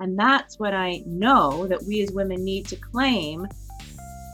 [0.00, 3.48] And that's what I know that we as women need to claim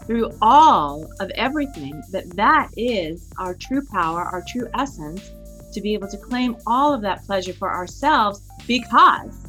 [0.07, 5.31] through all of everything that that is our true power, our true essence
[5.73, 9.47] to be able to claim all of that pleasure for ourselves because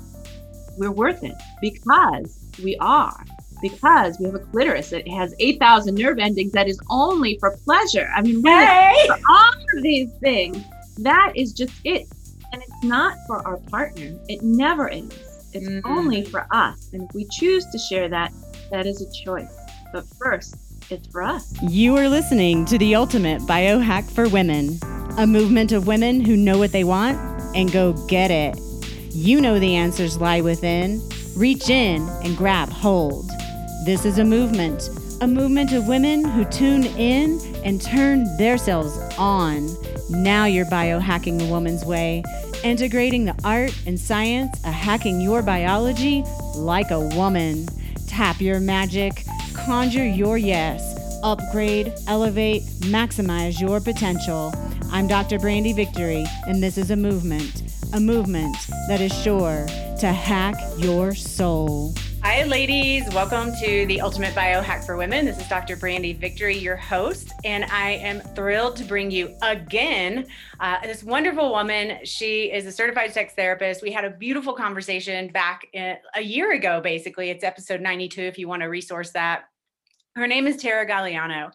[0.78, 3.21] we're worth it, because we are,
[3.61, 8.09] because we have a clitoris that has 8,000 nerve endings that is only for pleasure.
[8.16, 9.04] I mean, hey.
[9.07, 10.63] for all of these things,
[11.00, 12.07] that is just it.
[12.54, 15.11] And it's not for our partner, it never is.
[15.56, 15.90] It's mm-hmm.
[15.90, 16.90] only for us.
[16.92, 18.34] And if we choose to share that,
[18.72, 19.55] that is a choice.
[19.94, 20.58] But first,
[20.90, 21.54] it's for us.
[21.63, 24.77] You are listening to the ultimate biohack for women,
[25.18, 27.18] a movement of women who know what they want
[27.55, 28.60] and go get it.
[29.12, 31.02] You know the answers lie within.
[31.38, 33.30] Reach in and grab hold.
[33.85, 34.90] This is a movement,
[35.22, 39.70] a movement of women who tune in and turn themselves on.
[40.10, 42.24] Now you're biohacking the woman's way,
[42.66, 46.24] integrating the art and science of hacking your biology
[46.55, 47.68] like a woman.
[48.08, 54.52] Tap your magic, conjure your yes, upgrade, elevate, maximize your potential.
[54.91, 55.38] I'm Dr.
[55.38, 57.62] Brandy Victory, and this is a movement
[57.94, 58.57] a movement
[58.90, 59.66] that is sure
[60.00, 61.94] to hack your soul.
[62.27, 63.07] Hi, ladies.
[63.13, 65.28] Welcome to the Ultimate Biohack for Women.
[65.28, 65.75] This is Dr.
[65.75, 70.25] Brandy Victory, your host, and I am thrilled to bring you again
[70.59, 72.00] uh, this wonderful woman.
[72.03, 73.84] She is a certified sex therapist.
[73.84, 77.29] We had a beautiful conversation back in, a year ago, basically.
[77.29, 79.44] It's episode 92 if you want to resource that.
[80.16, 81.51] Her name is Tara Galeano.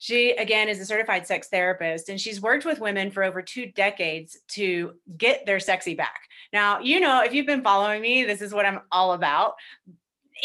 [0.00, 3.72] She, again, is a certified sex therapist and she's worked with women for over two
[3.72, 6.20] decades to get their sexy back.
[6.52, 9.54] Now, you know, if you've been following me, this is what I'm all about.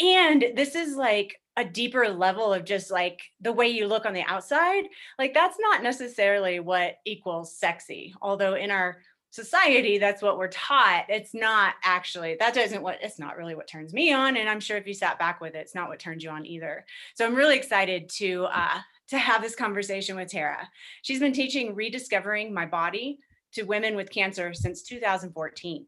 [0.00, 4.12] And this is like a deeper level of just like the way you look on
[4.12, 4.84] the outside.
[5.18, 8.98] Like, that's not necessarily what equals sexy, although in our
[9.30, 13.68] society that's what we're taught it's not actually that doesn't what it's not really what
[13.68, 15.98] turns me on and i'm sure if you sat back with it it's not what
[15.98, 20.30] turns you on either so i'm really excited to uh, to have this conversation with
[20.30, 20.68] Tara.
[21.02, 23.18] She's been teaching rediscovering my body
[23.52, 25.86] to women with cancer since 2014.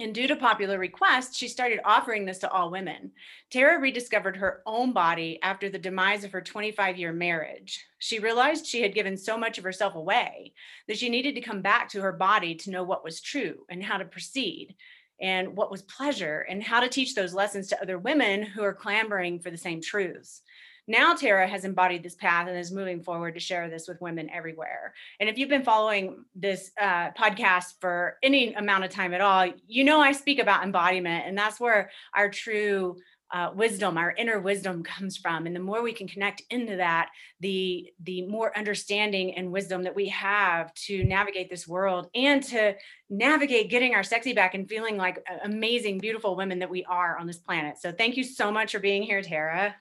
[0.00, 3.10] And due to popular request, she started offering this to all women.
[3.50, 7.84] Tara rediscovered her own body after the demise of her 25 year marriage.
[7.98, 10.52] She realized she had given so much of herself away
[10.86, 13.82] that she needed to come back to her body to know what was true and
[13.82, 14.76] how to proceed
[15.20, 18.74] and what was pleasure and how to teach those lessons to other women who are
[18.74, 20.42] clamoring for the same truths.
[20.88, 24.30] Now, Tara has embodied this path and is moving forward to share this with women
[24.30, 24.94] everywhere.
[25.20, 29.52] And if you've been following this uh, podcast for any amount of time at all,
[29.66, 32.96] you know I speak about embodiment, and that's where our true
[33.30, 35.46] uh, wisdom, our inner wisdom comes from.
[35.46, 37.10] And the more we can connect into that,
[37.40, 42.74] the the more understanding and wisdom that we have to navigate this world and to
[43.10, 47.26] navigate getting our sexy back and feeling like amazing, beautiful women that we are on
[47.26, 47.76] this planet.
[47.78, 49.74] So thank you so much for being here, Tara.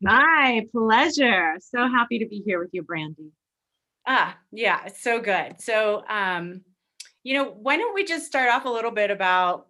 [0.00, 1.56] My pleasure.
[1.60, 3.32] So happy to be here with you, Brandy.
[4.06, 5.60] Ah, yeah, it's so good.
[5.60, 6.62] So, um,
[7.24, 9.66] you know, why don't we just start off a little bit about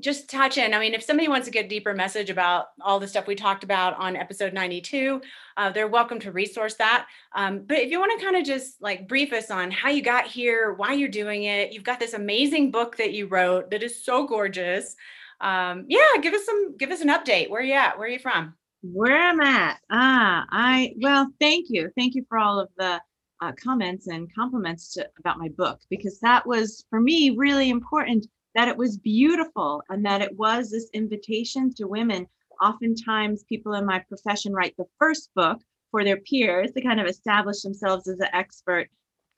[0.00, 0.72] just touch in.
[0.72, 3.62] I mean, if somebody wants to get deeper message about all the stuff we talked
[3.62, 5.20] about on episode 92,
[5.58, 7.06] uh, they're welcome to resource that.
[7.34, 10.02] Um, but if you want to kind of just like brief us on how you
[10.02, 13.82] got here, why you're doing it, you've got this amazing book that you wrote that
[13.82, 14.96] is so gorgeous.
[15.42, 17.50] Um, yeah, give us some, give us an update.
[17.50, 17.98] Where are you at?
[17.98, 18.54] Where are you from?
[18.82, 19.80] Where I'm at.
[19.90, 23.00] Ah, I well, thank you, thank you for all of the
[23.40, 28.26] uh, comments and compliments to, about my book because that was for me really important.
[28.54, 32.26] That it was beautiful and that it was this invitation to women.
[32.60, 35.58] Oftentimes, people in my profession write the first book
[35.90, 38.88] for their peers to kind of establish themselves as an expert,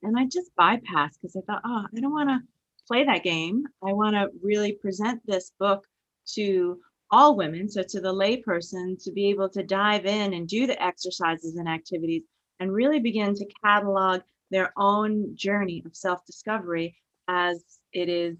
[0.03, 2.39] and I just bypassed because I thought, oh, I don't want to
[2.87, 3.63] play that game.
[3.83, 5.85] I want to really present this book
[6.33, 6.77] to
[7.11, 10.81] all women, so to the layperson, to be able to dive in and do the
[10.81, 12.23] exercises and activities
[12.59, 14.21] and really begin to catalog
[14.51, 16.95] their own journey of self-discovery
[17.27, 18.37] as it is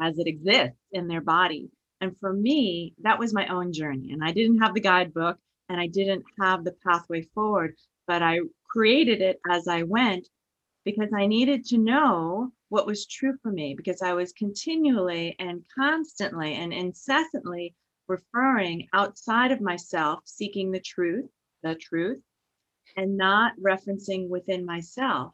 [0.00, 1.70] as it exists in their body.
[2.00, 4.12] And for me, that was my own journey.
[4.12, 8.40] And I didn't have the guidebook and I didn't have the pathway forward, but I
[8.68, 10.28] created it as I went
[10.84, 15.64] because I needed to know what was true for me because I was continually and
[15.74, 17.74] constantly and incessantly
[18.08, 21.28] referring outside of myself, seeking the truth,
[21.62, 22.20] the truth,
[22.96, 25.32] and not referencing within myself.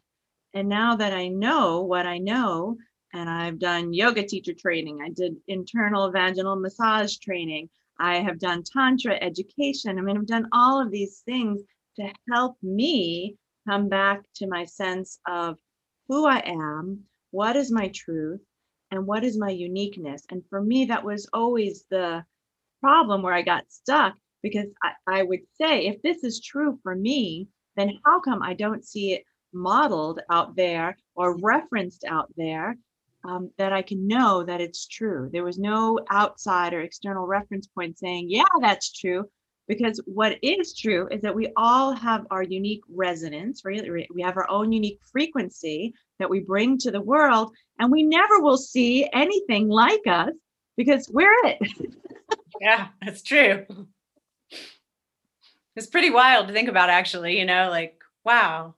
[0.55, 2.77] And now that I know what I know,
[3.15, 7.69] and I've done yoga teacher training, I did internal vaginal massage training,
[7.99, 9.99] I have done Tantra education.
[9.99, 11.63] I mean, I've done all of these things
[11.97, 13.37] to help me
[13.69, 15.57] come back to my sense of
[16.09, 18.41] who I am, what is my truth,
[18.93, 20.23] and what is my uniqueness?
[20.31, 22.25] And for me, that was always the
[22.81, 26.95] problem where I got stuck because I, I would say, if this is true for
[26.95, 32.77] me, then how come I don't see it modeled out there or referenced out there
[33.25, 35.31] um, that I can know that it's true?
[35.33, 39.29] There was no outside or external reference point saying, yeah, that's true.
[39.73, 43.83] Because what is true is that we all have our unique resonance, right?
[44.15, 48.41] We have our own unique frequency that we bring to the world, and we never
[48.41, 50.33] will see anything like us
[50.77, 51.59] because we're it.
[52.61, 53.65] yeah, that's true.
[55.75, 57.39] It's pretty wild to think about, actually.
[57.39, 58.75] You know, like wow,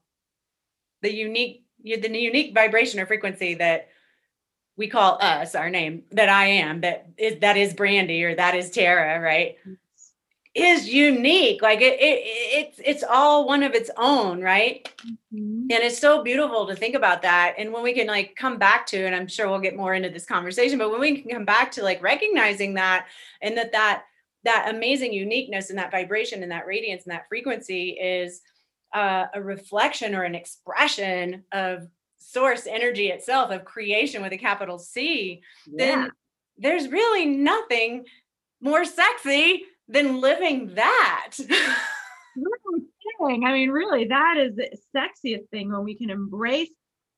[1.02, 3.88] the unique, the unique vibration or frequency that
[4.76, 8.55] we call us our name that I am that is that is Brandy or that
[8.55, 9.56] is Tara, right?
[9.58, 9.73] Mm-hmm.
[10.55, 11.62] Is unique.
[11.62, 14.89] Like it, it it's it's all one of its own, right?
[15.05, 15.67] Mm-hmm.
[15.69, 17.56] And it's so beautiful to think about that.
[17.59, 20.11] And when we can like come back to, and I'm sure we'll get more into
[20.11, 23.09] this conversation, but when we can come back to like recognizing that
[23.43, 24.05] and that that
[24.45, 28.41] that amazing uniqueness and that vibration and that radiance and that frequency is
[28.95, 34.79] uh, a reflection or an expression of source energy itself of creation with a capital
[34.79, 35.77] C, yeah.
[35.77, 36.11] then
[36.59, 38.05] there's really nothing
[38.61, 41.32] more sexy than living that.
[43.20, 46.70] I mean, really, that is the sexiest thing when we can embrace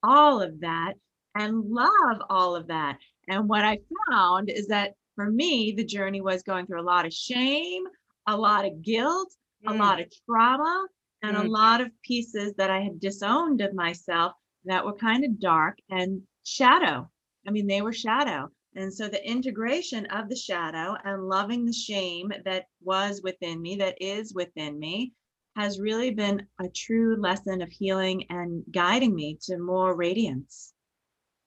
[0.03, 0.95] all of that
[1.35, 2.99] and love all of that.
[3.29, 3.79] And what I
[4.09, 7.85] found is that for me, the journey was going through a lot of shame,
[8.27, 9.33] a lot of guilt,
[9.67, 9.75] mm.
[9.75, 10.87] a lot of trauma,
[11.23, 11.45] and mm.
[11.45, 14.33] a lot of pieces that I had disowned of myself
[14.67, 17.11] that were kind of dark and shadow.
[17.47, 18.51] I mean, they were shadow.
[18.77, 23.77] And so the integration of the shadow and loving the shame that was within me,
[23.77, 25.15] that is within me,
[25.57, 30.75] has really been a true lesson of healing and guiding me to more radiance.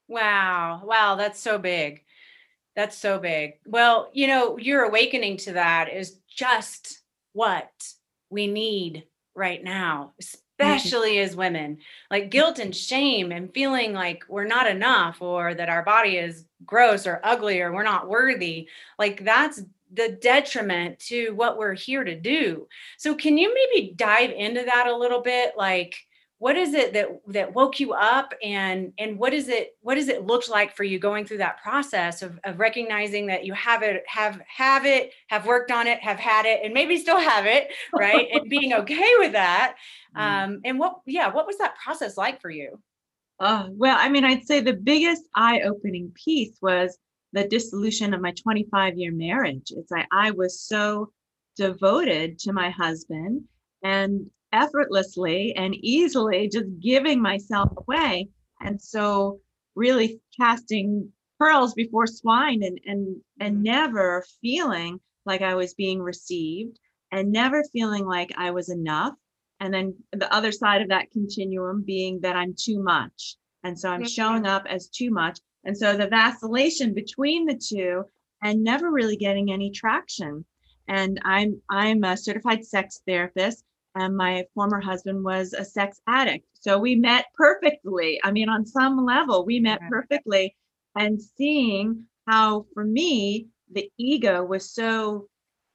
[0.07, 0.81] Wow.
[0.83, 1.15] Wow.
[1.15, 2.03] That's so big.
[2.75, 3.59] That's so big.
[3.67, 7.01] Well, you know, your awakening to that is just
[7.33, 7.69] what
[8.31, 9.03] we need
[9.35, 11.77] right now, especially as women
[12.09, 16.45] like guilt and shame and feeling like we're not enough or that our body is
[16.65, 18.67] gross or ugly or we're not worthy
[18.97, 19.61] like that's
[19.93, 22.67] the detriment to what we're here to do.
[22.97, 25.53] So can you maybe dive into that a little bit?
[25.57, 25.95] Like
[26.37, 30.07] what is it that that woke you up and and what is it what does
[30.07, 33.83] it look like for you going through that process of, of recognizing that you have
[33.83, 37.45] it have have it have worked on it have had it and maybe still have
[37.45, 38.27] it right?
[38.33, 39.75] And being okay with that.
[40.15, 40.21] Mm.
[40.21, 42.79] um and what yeah what was that process like for you
[43.39, 46.97] uh, well i mean i'd say the biggest eye-opening piece was
[47.33, 51.11] the dissolution of my 25 year marriage it's like i was so
[51.55, 53.43] devoted to my husband
[53.83, 58.29] and effortlessly and easily just giving myself away.
[58.61, 59.39] And so
[59.75, 63.63] really casting pearls before swine and and and mm-hmm.
[63.63, 66.79] never feeling like I was being received
[67.11, 69.13] and never feeling like I was enough.
[69.59, 73.35] And then the other side of that continuum being that I'm too much.
[73.63, 75.39] And so I'm showing up as too much.
[75.65, 78.03] And so the vacillation between the two
[78.41, 80.45] and never really getting any traction.
[80.87, 83.63] And I'm I'm a certified sex therapist
[83.95, 86.45] and my former husband was a sex addict.
[86.53, 88.19] So we met perfectly.
[88.23, 90.55] I mean, on some level, we met perfectly.
[90.95, 95.27] And seeing how, for me, the ego was so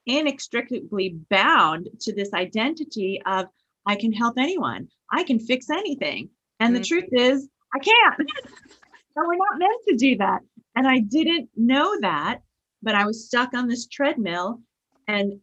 [0.07, 3.47] inextricably bound to this identity of
[3.87, 6.31] I can help anyone, I can fix anything.
[6.61, 6.83] And mm-hmm.
[6.83, 8.19] the truth is, I can't.
[9.17, 10.41] and we're not meant to do that.
[10.77, 12.41] And I didn't know that,
[12.83, 14.61] but I was stuck on this treadmill.
[15.07, 15.41] And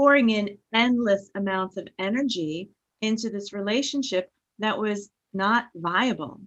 [0.00, 2.70] pouring in endless amounts of energy
[3.02, 6.40] into this relationship that was not viable.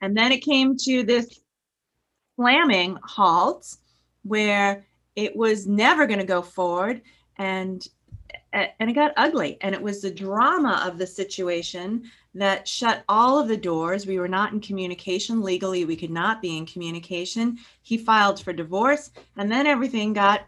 [0.00, 1.40] And then it came to this
[2.36, 3.76] slamming halt
[4.24, 4.84] where
[5.16, 7.02] it was never going to go forward
[7.36, 7.86] and
[8.52, 9.58] and it got ugly.
[9.60, 14.06] And it was the drama of the situation that shut all of the doors.
[14.06, 15.84] We were not in communication legally.
[15.84, 17.58] We could not be in communication.
[17.82, 20.42] He filed for divorce and then everything got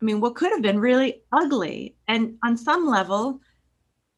[0.00, 1.94] I mean, what could have been really ugly.
[2.08, 3.40] And on some level,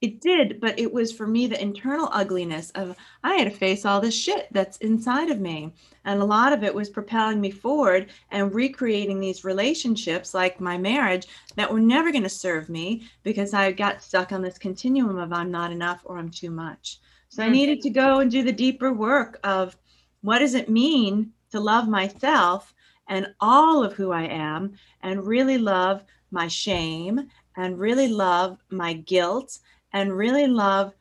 [0.04, 3.86] it did, but it was for me the internal ugliness of I had to face
[3.86, 5.72] all this shit that's inside of me.
[6.04, 10.76] And a lot of it was propelling me forward and recreating these relationships like my
[10.76, 15.16] marriage that were never going to serve me because I got stuck on this continuum
[15.16, 17.00] of I'm not enough or I'm too much.
[17.30, 17.52] So I mm.
[17.52, 19.74] needed to go and do the deeper work of
[20.20, 22.74] what does it mean to love myself
[23.08, 28.92] and all of who I am and really love my shame and really love my
[28.92, 29.58] guilt
[29.94, 30.92] and really love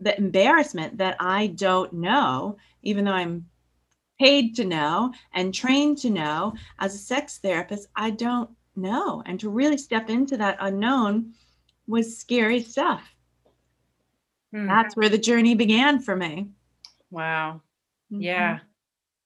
[0.00, 3.46] the embarrassment that I don't know, even though I'm
[4.18, 9.22] paid to know and trained to know as a sex therapist, I don't know.
[9.26, 11.34] And to really step into that unknown
[11.86, 13.14] was scary stuff.
[14.52, 14.66] Hmm.
[14.66, 16.48] That's where the journey began for me.
[17.10, 17.60] Wow.
[18.10, 18.22] Mhm.
[18.22, 18.58] Yeah.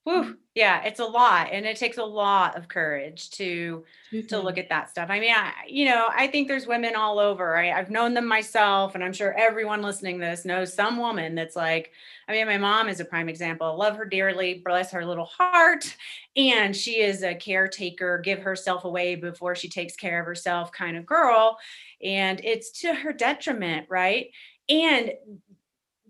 [0.05, 0.37] Whew.
[0.54, 4.44] Yeah, it's a lot and it takes a lot of courage to to mm-hmm.
[4.44, 5.09] look at that stuff.
[5.09, 7.56] I mean, I, you know, I think there's women all over.
[7.56, 11.35] I, I've known them myself, and I'm sure everyone listening to this knows some woman
[11.35, 11.92] that's like,
[12.28, 13.66] I mean, my mom is a prime example.
[13.66, 15.97] I love her dearly, bless her little heart.
[16.37, 20.99] And she is a caretaker, give herself away before she takes care of herself kind
[20.99, 21.59] of girl.
[22.02, 24.26] And it's to her detriment, right?
[24.68, 25.12] And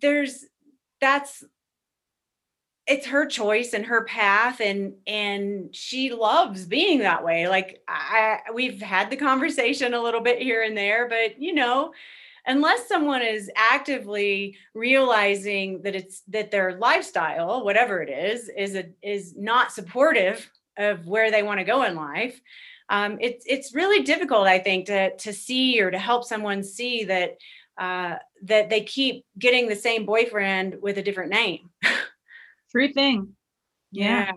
[0.01, 0.45] there's
[1.01, 1.45] that's
[2.87, 8.39] it's her choice and her path and and she loves being that way like i
[8.53, 11.93] we've had the conversation a little bit here and there but you know
[12.47, 18.85] unless someone is actively realizing that it's that their lifestyle whatever it is is a
[19.01, 22.41] is not supportive of where they want to go in life
[22.89, 27.05] um, it's it's really difficult i think to to see or to help someone see
[27.05, 27.37] that
[27.79, 31.71] uh, that they keep getting the same boyfriend with a different name
[32.73, 33.37] True thing.
[33.93, 34.33] Yeah.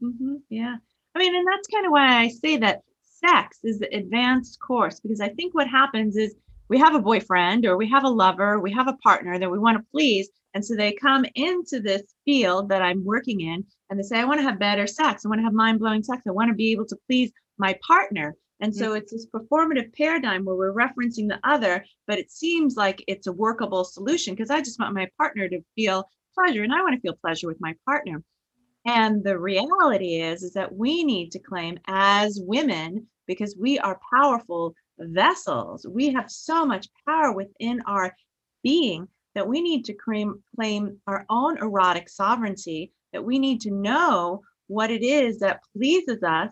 [0.00, 0.76] hmm Yeah.
[1.14, 5.00] I mean, and that's kind of why I say that sex is the advanced course
[5.00, 6.34] because I think what happens is
[6.68, 9.58] we have a boyfriend or we have a lover, we have a partner that we
[9.58, 10.28] want to please.
[10.52, 14.24] And so they come into this field that I'm working in and they say, I
[14.24, 15.24] want to have better sex.
[15.24, 16.22] I want to have mind blowing sex.
[16.26, 18.34] I want to be able to please my partner.
[18.60, 23.04] And so it's this performative paradigm where we're referencing the other, but it seems like
[23.06, 26.82] it's a workable solution because I just want my partner to feel pleasure and I
[26.82, 28.22] want to feel pleasure with my partner.
[28.86, 34.00] And the reality is is that we need to claim as women because we are
[34.14, 35.86] powerful vessels.
[35.88, 38.14] We have so much power within our
[38.62, 43.70] being that we need to claim claim our own erotic sovereignty that we need to
[43.70, 46.50] know what it is that pleases us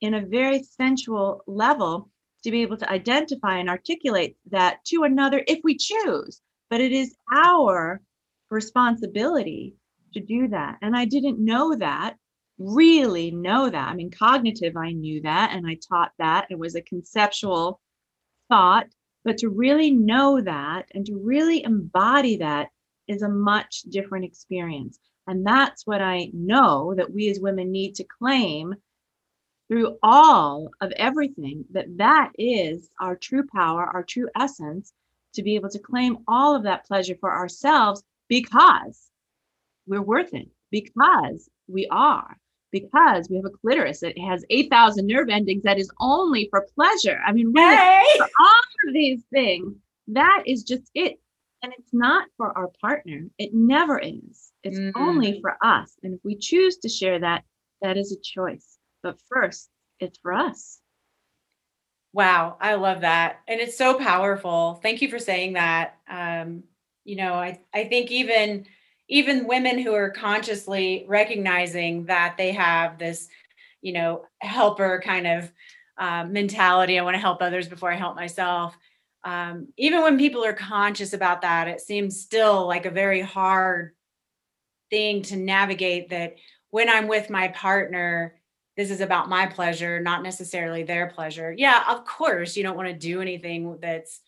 [0.00, 2.10] in a very sensual level
[2.44, 6.92] to be able to identify and articulate that to another if we choose but it
[6.92, 8.00] is our
[8.50, 9.74] responsibility
[10.14, 10.78] to do that.
[10.82, 12.16] And I didn't know that,
[12.58, 13.88] really know that.
[13.88, 16.46] I mean, cognitive, I knew that and I taught that.
[16.50, 17.80] It was a conceptual
[18.48, 18.86] thought,
[19.24, 22.68] but to really know that and to really embody that
[23.06, 24.98] is a much different experience.
[25.26, 28.74] And that's what I know that we as women need to claim
[29.68, 34.92] through all of everything that that is our true power, our true essence
[35.34, 39.08] to be able to claim all of that pleasure for ourselves because
[39.86, 42.36] we're worth it, because we are,
[42.70, 47.20] because we have a clitoris that has 8,000 nerve endings that is only for pleasure.
[47.26, 48.04] I mean, really, hey!
[48.16, 49.74] for all of these things,
[50.08, 51.18] that is just it.
[51.62, 53.26] And it's not for our partner.
[53.38, 54.52] It never is.
[54.62, 54.92] It's Mhm.
[54.94, 55.96] only for us.
[56.02, 57.44] And if we choose to share that,
[57.82, 58.78] that is a choice.
[59.02, 59.68] But first,
[59.98, 60.80] it's for us.
[62.12, 63.40] Wow, I love that.
[63.48, 64.74] And it's so powerful.
[64.82, 65.98] Thank you for saying that.
[66.08, 66.62] Um,
[67.08, 68.66] you know, I I think even
[69.08, 73.28] even women who are consciously recognizing that they have this,
[73.80, 75.50] you know, helper kind of
[75.96, 76.98] uh, mentality.
[76.98, 78.76] I want to help others before I help myself.
[79.24, 83.94] Um, even when people are conscious about that, it seems still like a very hard
[84.90, 86.36] thing to navigate that
[86.68, 88.38] when I'm with my partner,
[88.76, 91.54] this is about my pleasure, not necessarily their pleasure.
[91.56, 94.20] Yeah, of course, you don't want to do anything that's,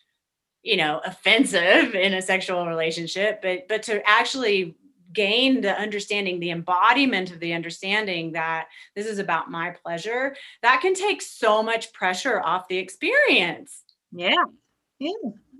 [0.63, 4.75] you know, offensive in a sexual relationship, but but to actually
[5.13, 10.81] gain the understanding, the embodiment of the understanding that this is about my pleasure, that
[10.81, 13.83] can take so much pressure off the experience.
[14.11, 14.35] Yeah.
[14.99, 15.11] Yeah.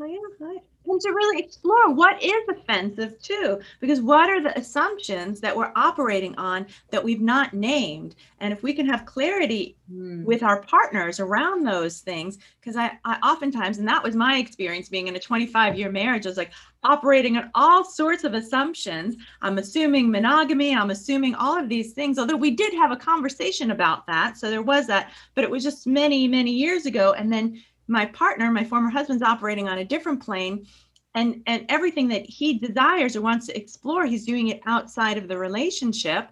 [0.01, 0.60] Oh, yeah.
[0.85, 5.71] And to really explore what is offensive too, because what are the assumptions that we're
[5.75, 8.15] operating on that we've not named?
[8.39, 10.23] And if we can have clarity Mm.
[10.23, 14.88] with our partners around those things, because I, I oftentimes, and that was my experience
[14.88, 16.51] being in a 25 year marriage, I was like
[16.83, 19.15] operating on all sorts of assumptions.
[19.41, 23.71] I'm assuming monogamy, I'm assuming all of these things, although we did have a conversation
[23.71, 24.38] about that.
[24.38, 27.13] So there was that, but it was just many, many years ago.
[27.13, 30.65] And then my partner, my former husband's operating on a different plane.
[31.13, 35.27] And, and everything that he desires or wants to explore, he's doing it outside of
[35.27, 36.29] the relationship.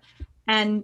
[0.47, 0.83] And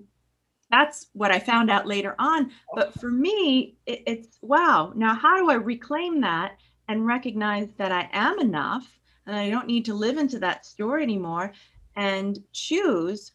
[0.70, 2.52] that's what I found out later on.
[2.74, 4.92] But for me, it, it's wow.
[4.96, 6.58] Now, how do I reclaim that
[6.90, 11.04] and recognize that I am enough and I don't need to live into that story
[11.04, 11.54] anymore
[11.96, 13.32] and choose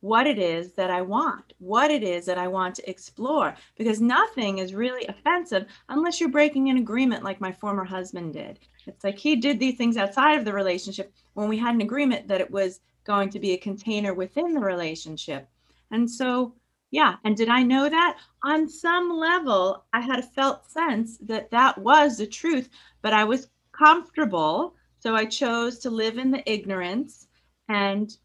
[0.00, 3.54] what it is that I want, what it is that I want to explore?
[3.76, 8.60] Because nothing is really offensive unless you're breaking an agreement like my former husband did.
[8.86, 12.28] It's like he did these things outside of the relationship when we had an agreement
[12.28, 15.48] that it was going to be a container within the relationship.
[15.90, 16.54] And so,
[16.90, 17.16] yeah.
[17.24, 18.18] And did I know that?
[18.44, 22.68] On some level, I had a felt sense that that was the truth,
[23.02, 24.74] but I was comfortable.
[25.00, 27.28] So I chose to live in the ignorance
[27.68, 28.16] and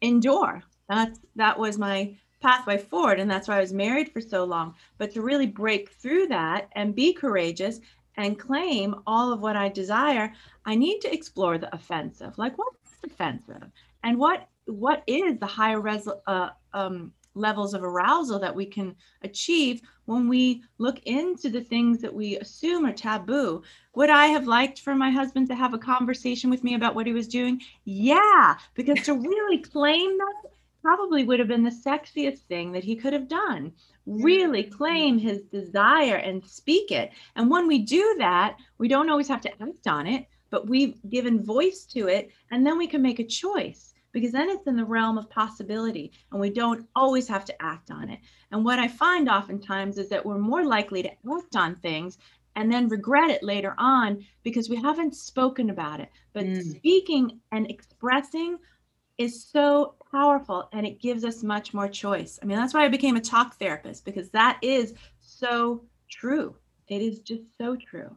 [0.00, 0.62] endure.
[0.88, 4.74] That's that was my pathway forward and that's why I was married for so long.
[4.98, 7.80] But to really break through that and be courageous
[8.16, 10.32] and claim all of what I desire,
[10.66, 12.36] I need to explore the offensive.
[12.36, 13.70] Like what's offensive?
[14.02, 18.94] And what what is the higher res- uh, um, levels of arousal that we can
[19.22, 23.62] achieve when we look into the things that we assume are taboo.
[23.94, 27.06] Would I have liked for my husband to have a conversation with me about what
[27.06, 27.60] he was doing?
[27.84, 30.50] Yeah, because to really claim that
[30.82, 33.72] probably would have been the sexiest thing that he could have done.
[34.06, 37.12] Really claim his desire and speak it.
[37.36, 40.98] And when we do that, we don't always have to act on it, but we've
[41.08, 44.76] given voice to it, and then we can make a choice because then it's in
[44.76, 48.20] the realm of possibility and we don't always have to act on it.
[48.50, 52.18] And what I find oftentimes is that we're more likely to act on things
[52.54, 56.10] and then regret it later on because we haven't spoken about it.
[56.34, 56.62] But mm.
[56.76, 58.58] speaking and expressing
[59.22, 62.38] is so powerful and it gives us much more choice.
[62.42, 66.56] I mean, that's why I became a talk therapist because that is so true.
[66.88, 68.14] It is just so true.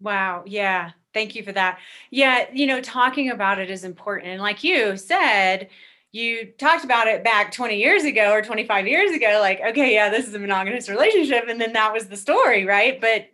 [0.00, 0.44] Wow.
[0.46, 0.92] Yeah.
[1.14, 1.78] Thank you for that.
[2.10, 2.46] Yeah.
[2.52, 4.32] You know, talking about it is important.
[4.32, 5.68] And like you said,
[6.12, 10.10] you talked about it back 20 years ago or 25 years ago, like, okay, yeah,
[10.10, 11.44] this is a monogamous relationship.
[11.48, 13.00] And then that was the story, right?
[13.00, 13.28] But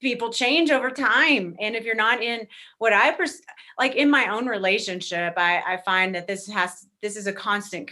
[0.00, 1.56] people change over time.
[1.60, 2.46] And if you're not in
[2.78, 3.42] what I pers-
[3.78, 7.90] like in my own relationship, I, I find that this has, this is a constant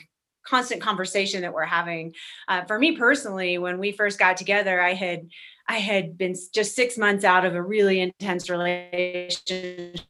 [0.48, 2.14] constant conversation that we're having.
[2.48, 5.28] Uh, for me personally, when we first got together, I had
[5.68, 10.00] I had been just six months out of a really intense relationship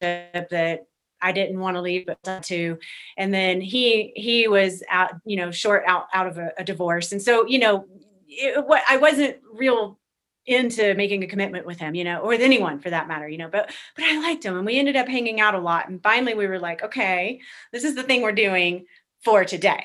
[0.00, 0.86] that
[1.22, 2.78] I didn't want to leave, but to.
[3.16, 7.12] And then he he was out, you know, short out out of a, a divorce,
[7.12, 7.86] and so you know,
[8.28, 9.98] it, what I wasn't real
[10.46, 13.38] into making a commitment with him, you know, or with anyone for that matter, you
[13.38, 13.48] know.
[13.48, 15.88] But but I liked him, and we ended up hanging out a lot.
[15.88, 17.40] And finally, we were like, okay,
[17.72, 18.86] this is the thing we're doing
[19.24, 19.84] for today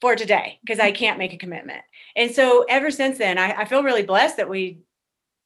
[0.00, 1.82] for today because I can't make a commitment.
[2.14, 4.80] And so ever since then, I, I, feel really blessed that we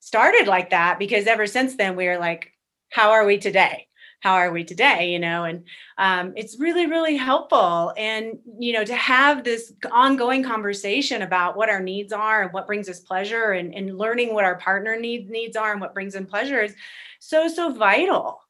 [0.00, 2.52] started like that because ever since then we are like,
[2.90, 3.87] how are we today?
[4.20, 5.11] How are we today?
[5.11, 5.64] You know, and
[5.98, 7.92] um, it's really, really helpful.
[7.96, 12.66] And, you know, to have this ongoing conversation about what our needs are and what
[12.66, 16.14] brings us pleasure and, and learning what our partner needs needs are and what brings
[16.14, 16.74] in pleasure is
[17.18, 18.42] so, so vital.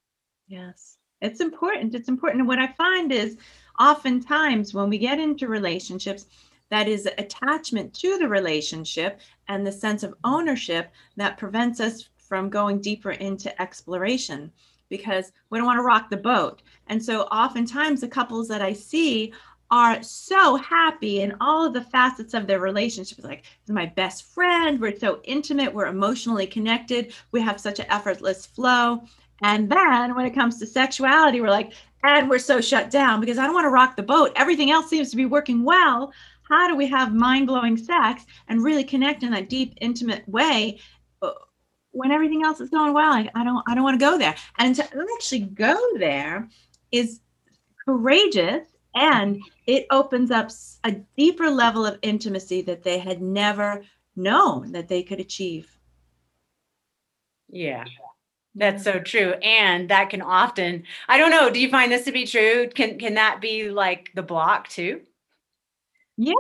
[0.49, 0.97] Yes.
[1.21, 1.95] It's important.
[1.95, 2.41] It's important.
[2.41, 3.37] And what I find is
[3.79, 6.27] oftentimes when we get into relationships,
[6.71, 12.49] that is attachment to the relationship and the sense of ownership that prevents us from
[12.49, 14.53] going deeper into exploration
[14.91, 16.61] because we don't want to rock the boat.
[16.89, 19.33] And so oftentimes the couples that I see
[19.71, 23.25] are so happy in all of the facets of their relationship.
[23.25, 28.47] Like, my best friend, we're so intimate, we're emotionally connected, we have such an effortless
[28.47, 29.03] flow.
[29.43, 31.73] And then when it comes to sexuality, we're like,
[32.03, 34.33] and we're so shut down because I don't want to rock the boat.
[34.35, 36.13] Everything else seems to be working well.
[36.43, 40.81] How do we have mind blowing sex and really connect in that deep, intimate way
[41.93, 43.13] when everything else is going well?
[43.13, 44.35] I, I don't, I don't want to go there.
[44.59, 46.49] And to actually go there
[46.93, 47.21] is
[47.85, 50.51] courageous and it opens up
[50.85, 53.83] a deeper level of intimacy that they had never
[54.17, 55.71] known that they could achieve.
[57.49, 57.85] Yeah.
[58.55, 59.33] That's so true.
[59.43, 62.69] And that can often, I don't know, do you find this to be true?
[62.69, 65.03] Can can that be like the block too?
[66.17, 66.35] Yeah.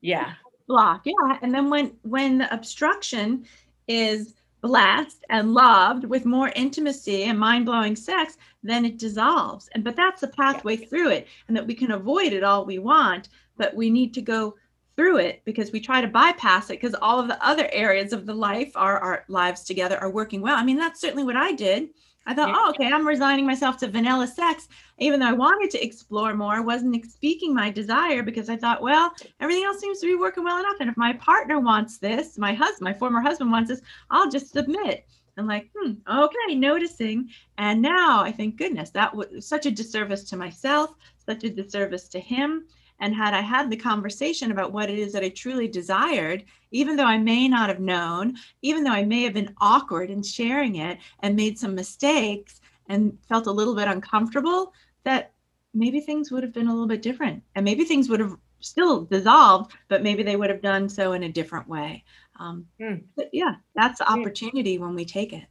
[0.00, 0.34] Yeah.
[0.68, 1.02] Block.
[1.04, 1.38] Yeah.
[1.42, 3.46] And then when when the obstruction
[3.88, 4.34] is
[4.64, 9.68] blessed and loved with more intimacy and mind-blowing sex, then it dissolves.
[9.74, 11.28] And but that's the pathway through it.
[11.46, 14.54] And that we can avoid it all we want, but we need to go
[14.96, 18.24] through it because we try to bypass it because all of the other areas of
[18.24, 21.50] the life our, our lives together are working well i mean that's certainly what i
[21.50, 21.88] did
[22.26, 22.54] i thought yeah.
[22.56, 26.62] oh okay i'm resigning myself to vanilla sex even though i wanted to explore more
[26.62, 30.58] wasn't speaking my desire because i thought well everything else seems to be working well
[30.58, 34.30] enough and if my partner wants this my husband my former husband wants this i'll
[34.30, 35.06] just submit.
[35.36, 37.28] And like hmm okay noticing.
[37.58, 40.90] And now i think goodness that was such a disservice to myself
[41.26, 42.66] such a disservice to him
[43.00, 46.96] and had I had the conversation about what it is that I truly desired, even
[46.96, 50.76] though I may not have known, even though I may have been awkward in sharing
[50.76, 54.72] it and made some mistakes and felt a little bit uncomfortable,
[55.04, 55.32] that
[55.72, 57.42] maybe things would have been a little bit different.
[57.54, 61.24] And maybe things would have still dissolved, but maybe they would have done so in
[61.24, 62.04] a different way.
[62.38, 63.02] Um, mm.
[63.16, 65.44] But yeah, that's the opportunity when we take it.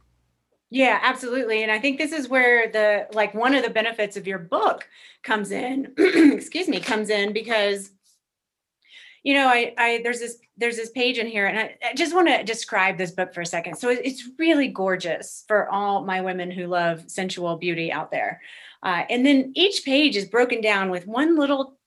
[0.74, 1.62] Yeah, absolutely.
[1.62, 4.88] And I think this is where the like one of the benefits of your book
[5.22, 7.92] comes in, excuse me, comes in because
[9.22, 12.12] you know, I, I there's this there's this page in here, and I, I just
[12.12, 13.76] want to describe this book for a second.
[13.76, 18.40] So it's really gorgeous for all my women who love sensual beauty out there.
[18.82, 21.78] Uh, and then each page is broken down with one little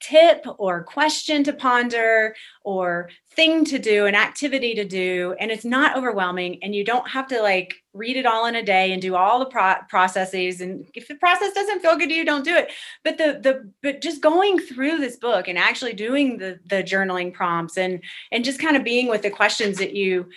[0.00, 5.64] tip or question to ponder or thing to do, an activity to do, and it's
[5.64, 6.62] not overwhelming.
[6.62, 9.38] And you don't have to like read it all in a day and do all
[9.38, 10.60] the pro- processes.
[10.60, 12.70] And if the process doesn't feel good to you, don't do it.
[13.02, 17.32] But the the but just going through this book and actually doing the the journaling
[17.32, 20.28] prompts and and just kind of being with the questions that you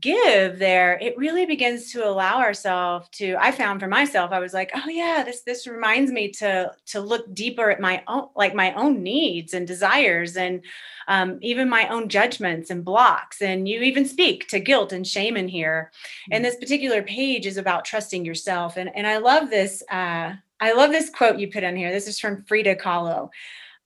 [0.00, 4.52] give there it really begins to allow ourselves to i found for myself i was
[4.52, 8.54] like oh yeah this this reminds me to to look deeper at my own like
[8.54, 10.62] my own needs and desires and
[11.08, 15.36] um, even my own judgments and blocks and you even speak to guilt and shame
[15.36, 15.90] in here
[16.30, 16.46] and mm.
[16.46, 20.90] this particular page is about trusting yourself and and i love this uh, i love
[20.90, 23.30] this quote you put in here this is from frida kahlo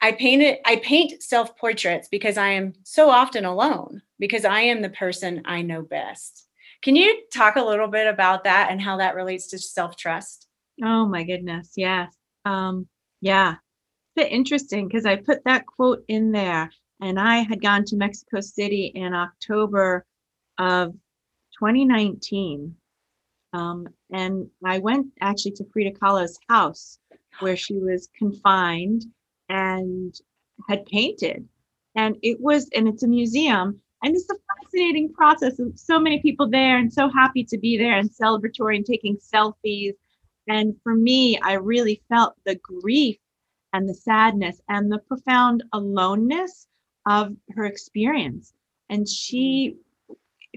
[0.02, 4.80] I paint it, I paint self-portraits because I am so often alone, because I am
[4.80, 6.46] the person I know best.
[6.82, 10.46] Can you talk a little bit about that and how that relates to self-trust?
[10.82, 12.14] Oh my goodness, yes.
[12.46, 12.88] Um,
[13.20, 13.56] yeah.
[14.16, 16.70] It's interesting because I put that quote in there
[17.02, 20.06] and I had gone to Mexico City in October
[20.58, 20.92] of
[21.58, 22.74] 2019.
[23.52, 26.98] Um, and I went actually to Frida Kahlo's house
[27.40, 29.04] where she was confined
[29.50, 30.14] and
[30.68, 31.46] had painted.
[31.96, 33.80] And it was, and it's a museum.
[34.02, 37.76] And it's a fascinating process of so many people there and so happy to be
[37.76, 39.92] there and celebratory and taking selfies.
[40.48, 43.18] And for me, I really felt the grief
[43.74, 46.66] and the sadness and the profound aloneness
[47.06, 48.54] of her experience.
[48.88, 49.76] And she,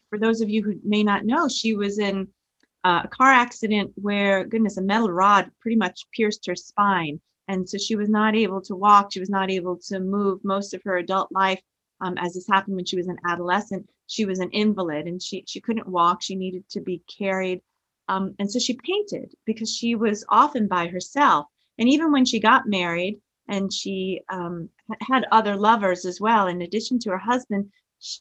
[0.10, 2.28] for those of you who may not know, she was in
[2.84, 7.78] a car accident where, goodness, a metal rod pretty much pierced her spine and so
[7.78, 10.98] she was not able to walk she was not able to move most of her
[10.98, 11.62] adult life
[12.04, 13.90] um, as this happened when she was an adolescent.
[14.08, 17.62] She was an invalid and she she couldn't walk she needed to be carried
[18.10, 21.48] um, and so she painted because she was often by herself.
[21.78, 24.70] And even when she got married and she um,
[25.02, 27.72] had other lovers as well in addition to her husband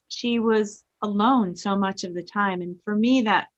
[0.09, 2.63] she was alone so much of the time.
[2.63, 3.49] And for me that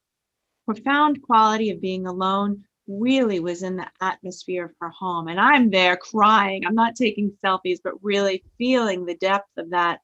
[0.64, 5.28] profound quality of being alone really was in the atmosphere of her home.
[5.28, 6.66] And I'm there crying.
[6.66, 10.00] I'm not taking selfies, but really feeling the depth of that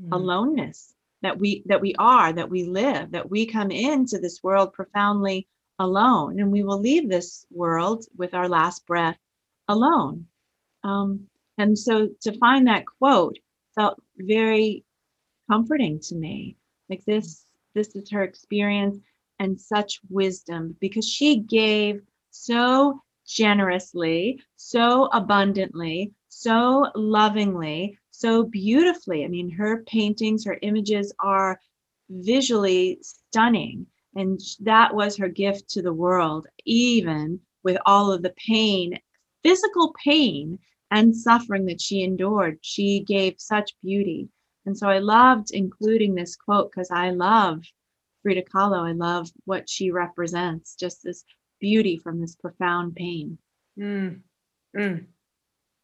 [0.00, 0.12] mm.
[0.12, 4.72] aloneness that we that we are, that we live, that we come into this world
[4.72, 5.46] profoundly
[5.78, 9.18] alone, and we will leave this world with our last breath
[9.68, 10.26] alone.
[10.84, 13.38] Um, and so to find that quote
[13.74, 14.84] felt very
[15.50, 16.56] comforting to me.
[16.88, 18.98] Like this, this is her experience
[19.38, 29.24] and such wisdom because she gave so generously, so abundantly, so lovingly, so beautifully.
[29.24, 31.60] I mean, her paintings, her images are
[32.10, 33.86] visually stunning.
[34.14, 38.98] And that was her gift to the world, even with all of the pain,
[39.42, 40.58] physical pain
[40.90, 42.58] and suffering that she endured.
[42.60, 44.28] She gave such beauty.
[44.66, 47.62] And so I loved including this quote because I love
[48.22, 48.86] Frida Kahlo.
[48.86, 51.24] I love what she represents, just this
[51.62, 53.38] beauty from this profound pain.
[53.78, 54.20] Mm.
[54.76, 55.06] Mm.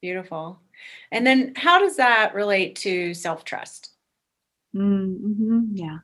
[0.02, 0.60] Beautiful.
[1.10, 3.92] And then how does that relate to self trust?
[4.76, 5.60] Mm-hmm.
[5.72, 5.98] Yeah.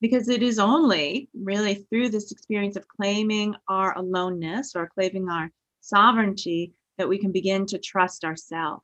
[0.00, 5.50] Because it is only really through this experience of claiming our aloneness or claiming our
[5.80, 8.82] sovereignty that we can begin to trust ourselves.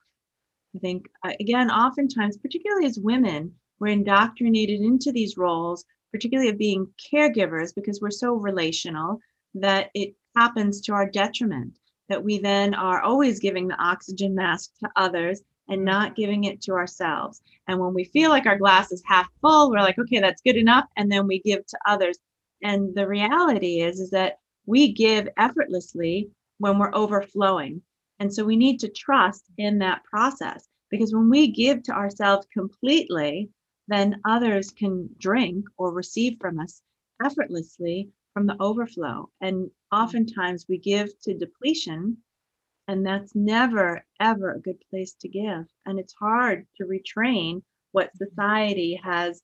[0.75, 6.57] I think, uh, again, oftentimes, particularly as women, we're indoctrinated into these roles, particularly of
[6.57, 9.19] being caregivers, because we're so relational
[9.55, 14.71] that it happens to our detriment, that we then are always giving the oxygen mask
[14.79, 15.85] to others and mm-hmm.
[15.85, 17.41] not giving it to ourselves.
[17.67, 20.57] And when we feel like our glass is half full, we're like, okay, that's good
[20.57, 20.85] enough.
[20.97, 22.17] And then we give to others.
[22.63, 27.81] And the reality is, is that we give effortlessly when we're overflowing.
[28.19, 32.47] And so we need to trust in that process because when we give to ourselves
[32.53, 33.49] completely,
[33.87, 36.81] then others can drink or receive from us
[37.23, 38.09] effortlessly
[38.39, 39.29] from the overflow.
[39.41, 39.97] And mm-hmm.
[39.97, 42.15] oftentimes we give to depletion,
[42.87, 45.65] and that's never, ever a good place to give.
[45.85, 48.23] And it's hard to retrain what mm-hmm.
[48.23, 49.41] society has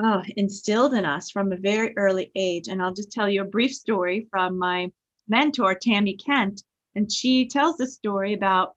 [0.00, 2.68] oh, instilled in us from a very early age.
[2.68, 4.92] And I'll just tell you a brief story from my
[5.28, 6.62] mentor, Tammy Kent.
[6.94, 8.76] And she tells the story about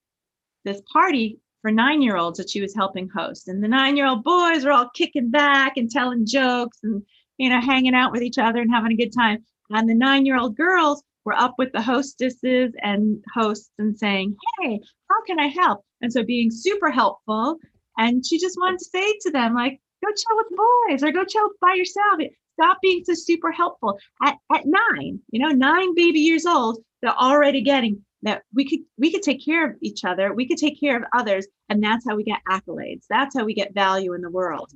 [0.65, 3.47] this party for nine year olds that she was helping host.
[3.47, 7.03] And the nine year old boys were all kicking back and telling jokes and
[7.43, 9.43] you know, hanging out with each other and having a good time.
[9.69, 14.37] And the nine year old girls were up with the hostesses and hosts and saying,
[14.61, 14.79] Hey,
[15.09, 15.83] how can I help?
[16.01, 17.57] And so being super helpful.
[17.97, 21.25] And she just wanted to say to them, like, go chill with boys or go
[21.25, 22.21] chill by yourself.
[22.53, 23.99] Stop being so super helpful.
[24.23, 28.79] At, at nine, you know, nine baby years old, they're already getting that we could
[28.97, 32.05] we could take care of each other, we could take care of others, and that's
[32.07, 33.03] how we get accolades.
[33.09, 34.71] That's how we get value in the world.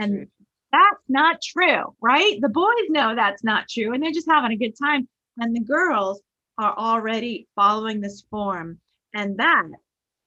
[0.00, 0.26] And
[0.72, 2.38] that's not true, right?
[2.40, 5.08] The boys know that's not true, and they're just having a good time.
[5.38, 6.20] And the girls
[6.58, 8.80] are already following this form,
[9.14, 9.64] and that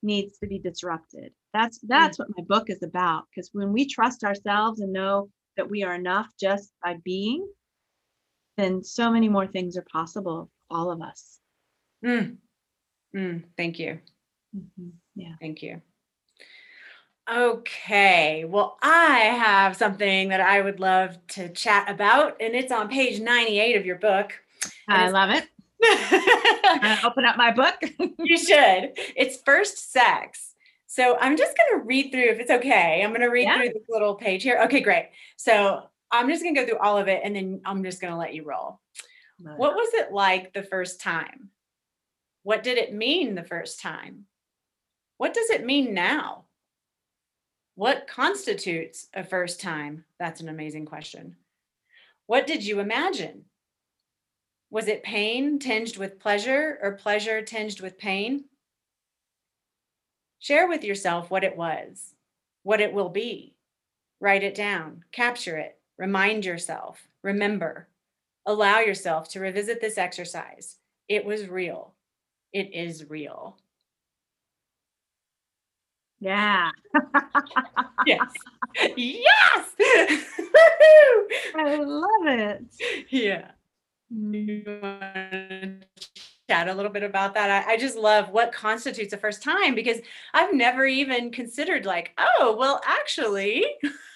[0.01, 1.33] needs to be disrupted.
[1.53, 3.25] That's that's what my book is about.
[3.29, 7.47] Because when we trust ourselves and know that we are enough just by being,
[8.57, 11.39] then so many more things are possible for all of us.
[12.05, 12.37] Mm.
[13.15, 13.99] Mm, thank you.
[14.55, 14.89] Mm-hmm.
[15.15, 15.35] Yeah.
[15.39, 15.81] Thank you.
[17.29, 22.89] Okay, well, I have something that I would love to chat about, and it's on
[22.89, 24.33] page 98 of your book.
[24.89, 25.47] I love it.
[25.83, 27.75] I open up my book.
[28.19, 28.91] you should.
[29.15, 30.55] It's First Sex.
[30.87, 33.01] So I'm just going to read through, if it's okay.
[33.03, 33.57] I'm going to read yeah.
[33.57, 34.59] through this little page here.
[34.65, 35.09] Okay, great.
[35.37, 38.11] So I'm just going to go through all of it, and then I'm just going
[38.11, 38.79] to let you roll.
[39.43, 41.49] What was it like the first time?
[42.43, 44.25] What did it mean the first time?
[45.17, 46.45] What does it mean now?
[47.75, 50.05] What constitutes a first time?
[50.19, 51.35] That's an amazing question.
[52.27, 53.45] What did you imagine?
[54.69, 58.45] Was it pain tinged with pleasure or pleasure tinged with pain?
[60.39, 62.13] Share with yourself what it was,
[62.63, 63.55] what it will be.
[64.19, 67.87] Write it down, capture it, remind yourself, remember.
[68.45, 70.77] Allow yourself to revisit this exercise.
[71.07, 71.93] It was real
[72.53, 73.57] it is real.
[76.21, 76.69] Yeah.
[78.05, 78.21] yes.
[78.95, 79.65] Yes.
[81.55, 82.63] I love it.
[83.09, 83.51] Yeah.
[84.09, 85.81] Hmm.
[86.49, 87.49] chat a little bit about that?
[87.49, 89.97] I, I just love what constitutes a first time because
[90.33, 93.65] I've never even considered like, oh, well, actually,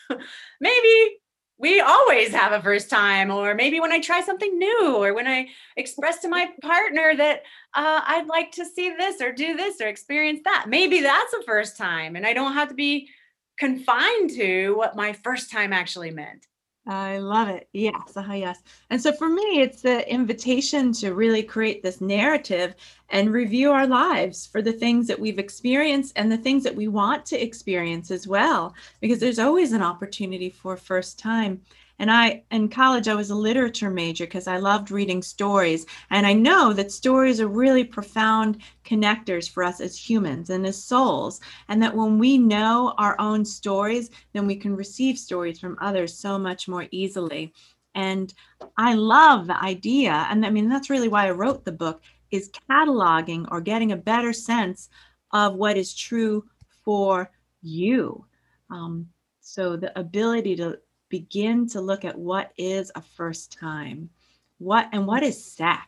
[0.62, 1.18] maybe
[1.58, 5.28] we always have a first time or maybe when i try something new or when
[5.28, 9.80] i express to my partner that uh, i'd like to see this or do this
[9.82, 10.66] or experience that.
[10.68, 13.10] Maybe that's a first time and i don't have to be
[13.58, 16.46] confined to what my first time actually meant
[16.88, 17.68] I love it.
[17.74, 18.16] Yes.
[18.16, 18.62] Uh, yes.
[18.92, 22.76] And so for me, it's the invitation to really create this narrative
[23.10, 26.88] and review our lives for the things that we've experienced and the things that we
[26.88, 31.62] want to experience as well, because there's always an opportunity for first time.
[32.00, 35.86] And I, in college, I was a literature major because I loved reading stories.
[36.10, 40.82] And I know that stories are really profound connectors for us as humans and as
[40.84, 41.40] souls.
[41.70, 46.14] And that when we know our own stories, then we can receive stories from others
[46.14, 47.54] so much more easily.
[47.94, 48.34] And
[48.78, 50.28] I love the idea.
[50.30, 53.98] And I mean, that's really why I wrote the book is cataloging or getting a
[53.98, 54.90] better sense
[55.32, 56.44] of what is true
[56.84, 57.32] for
[57.62, 58.26] you.
[58.70, 59.08] Um,
[59.40, 60.80] so the ability to
[61.20, 64.10] begin to look at what is a first time.
[64.58, 65.88] What and what is sex?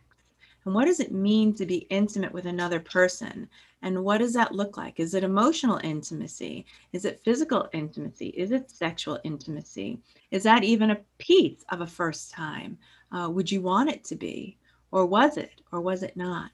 [0.63, 3.49] And what does it mean to be intimate with another person?
[3.81, 5.01] And what does that look like?
[5.01, 6.65] Is it emotional intimacy?
[6.93, 8.27] Is it physical intimacy?
[8.37, 9.99] Is it sexual intimacy?
[10.31, 12.77] Is that even a piece of a first time?
[13.11, 14.57] Uh, would you want it to be?
[14.91, 15.59] Or was it?
[15.73, 16.51] Or was it not?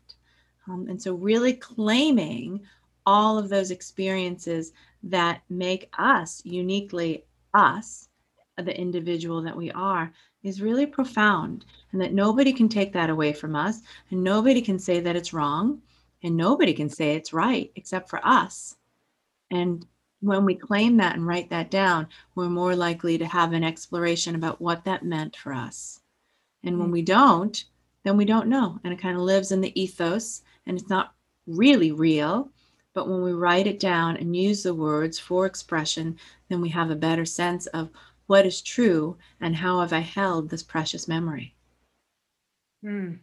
[0.67, 2.61] Um, and so really claiming
[3.05, 8.09] all of those experiences that make us uniquely us
[8.57, 10.11] the individual that we are
[10.43, 14.77] is really profound and that nobody can take that away from us and nobody can
[14.77, 15.81] say that it's wrong
[16.21, 18.75] and nobody can say it's right except for us.
[19.51, 19.85] And
[20.19, 24.35] when we claim that and write that down we're more likely to have an exploration
[24.35, 26.01] about what that meant for us.
[26.63, 26.93] And when mm.
[26.93, 27.63] we don't
[28.03, 31.13] then we don't know and it kind of lives in the ethos and it's not
[31.47, 32.49] really real.
[32.93, 36.17] But when we write it down and use the words for expression
[36.49, 37.89] then we have a better sense of
[38.27, 41.55] what is true and how have I held this precious memory.
[42.81, 43.15] Hmm.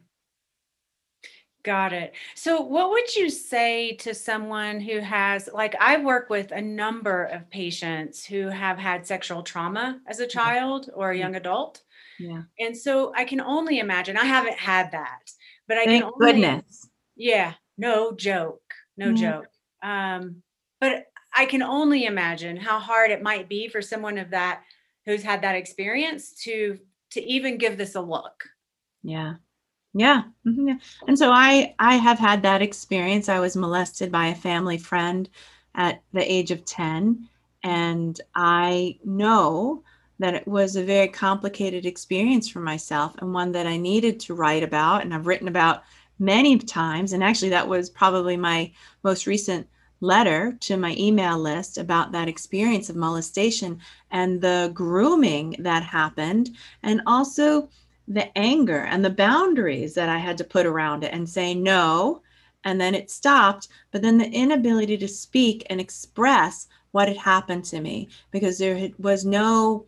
[1.63, 2.15] Got it.
[2.35, 7.25] So, what would you say to someone who has, like, I work with a number
[7.25, 10.39] of patients who have had sexual trauma as a mm-hmm.
[10.39, 11.21] child or a mm-hmm.
[11.21, 11.83] young adult.
[12.19, 12.43] Yeah.
[12.59, 15.31] And so I can only imagine, I haven't had that,
[15.69, 16.89] but I Thank can only, goodness.
[17.17, 18.63] Yeah, no joke,
[18.97, 19.17] no mm-hmm.
[19.17, 19.47] joke.
[19.83, 20.43] Um,
[20.81, 24.63] but I can only imagine how hard it might be for someone of that
[25.11, 26.79] who's had that experience to
[27.11, 28.45] to even give this a look
[29.03, 29.35] yeah
[29.93, 30.23] yeah.
[30.47, 30.75] Mm-hmm.
[31.09, 33.29] And so I I have had that experience.
[33.29, 35.29] I was molested by a family friend
[35.75, 37.29] at the age of 10
[37.63, 39.83] and I know
[40.19, 44.35] that it was a very complicated experience for myself and one that I needed to
[44.35, 45.03] write about.
[45.03, 45.83] And I've written about
[46.19, 47.13] many times.
[47.13, 49.67] And actually, that was probably my most recent
[50.01, 53.79] letter to my email list about that experience of molestation
[54.11, 56.51] and the grooming that happened,
[56.83, 57.69] and also
[58.09, 62.23] the anger and the boundaries that I had to put around it and say no.
[62.65, 67.65] And then it stopped, but then the inability to speak and express what had happened
[67.67, 69.87] to me because there was no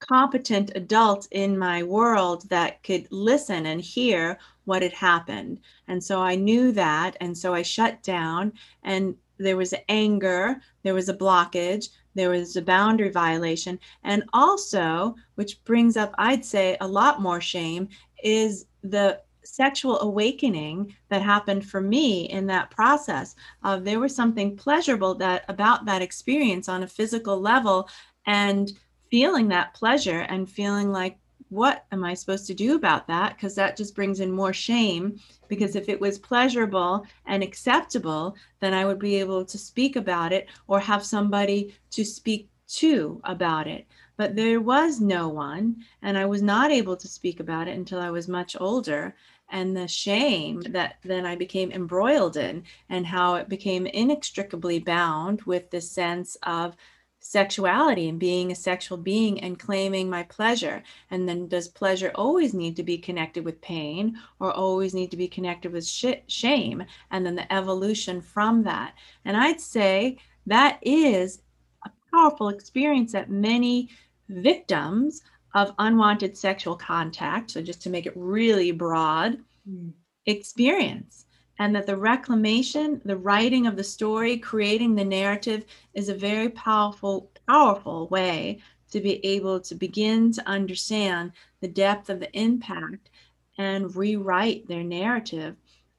[0.00, 4.38] competent adult in my world that could listen and hear
[4.70, 5.58] what had happened.
[5.88, 7.16] And so I knew that.
[7.20, 8.52] And so I shut down,
[8.84, 13.80] and there was anger, there was a blockage, there was a boundary violation.
[14.04, 17.88] And also, which brings up, I'd say, a lot more shame,
[18.22, 24.54] is the sexual awakening that happened for me in that process uh, there was something
[24.54, 27.88] pleasurable that about that experience on a physical level
[28.26, 28.72] and
[29.10, 31.18] feeling that pleasure and feeling like
[31.50, 33.34] what am I supposed to do about that?
[33.34, 35.20] Because that just brings in more shame.
[35.48, 40.32] Because if it was pleasurable and acceptable, then I would be able to speak about
[40.32, 43.86] it or have somebody to speak to about it.
[44.16, 48.00] But there was no one, and I was not able to speak about it until
[48.00, 49.16] I was much older.
[49.52, 55.42] And the shame that then I became embroiled in, and how it became inextricably bound
[55.42, 56.76] with the sense of
[57.20, 60.82] sexuality and being a sexual being and claiming my pleasure.
[61.10, 65.16] And then does pleasure always need to be connected with pain or always need to
[65.16, 66.84] be connected with sh- shame?
[67.10, 68.94] And then the evolution from that.
[69.24, 71.42] And I'd say that is
[71.84, 73.90] a powerful experience that many
[74.28, 75.22] victims
[75.54, 79.92] of unwanted sexual contact, so just to make it really broad, mm.
[80.26, 81.26] experience
[81.60, 86.48] and that the reclamation, the writing of the story, creating the narrative is a very
[86.48, 88.58] powerful, powerful way
[88.90, 93.10] to be able to begin to understand the depth of the impact
[93.58, 95.54] and rewrite their narrative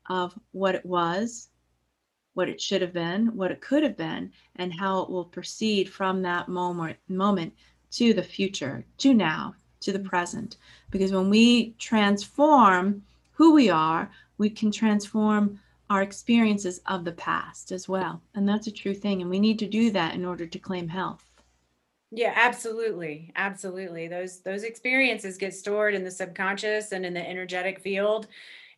[0.09, 1.49] of what it was,
[2.33, 5.87] what it should have been, what it could have been, and how it will proceed
[5.87, 7.53] from that moment moment
[7.91, 10.57] to the future, to now, to the present.
[10.89, 14.09] Because when we transform who we are,
[14.41, 15.59] we can transform
[15.91, 18.21] our experiences of the past as well.
[18.33, 19.21] And that's a true thing.
[19.21, 21.29] And we need to do that in order to claim health.
[22.09, 23.31] Yeah, absolutely.
[23.35, 24.07] Absolutely.
[24.07, 28.27] Those those experiences get stored in the subconscious and in the energetic field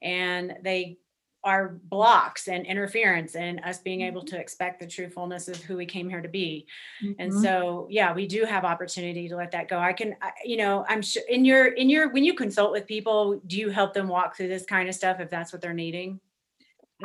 [0.02, 0.98] and they
[1.44, 4.36] are blocks and interference and us being able mm-hmm.
[4.36, 6.66] to expect the truthfulness of who we came here to be
[7.04, 7.20] mm-hmm.
[7.20, 10.58] and so yeah we do have opportunity to let that go i can I, you
[10.58, 13.94] know i'm sure in your in your when you consult with people do you help
[13.94, 16.20] them walk through this kind of stuff if that's what they're needing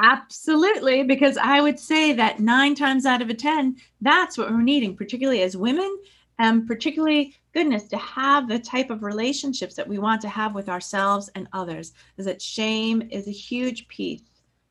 [0.01, 4.63] absolutely because i would say that nine times out of a ten that's what we're
[4.63, 5.99] needing particularly as women
[6.39, 10.69] and particularly goodness to have the type of relationships that we want to have with
[10.69, 14.23] ourselves and others is that shame is a huge piece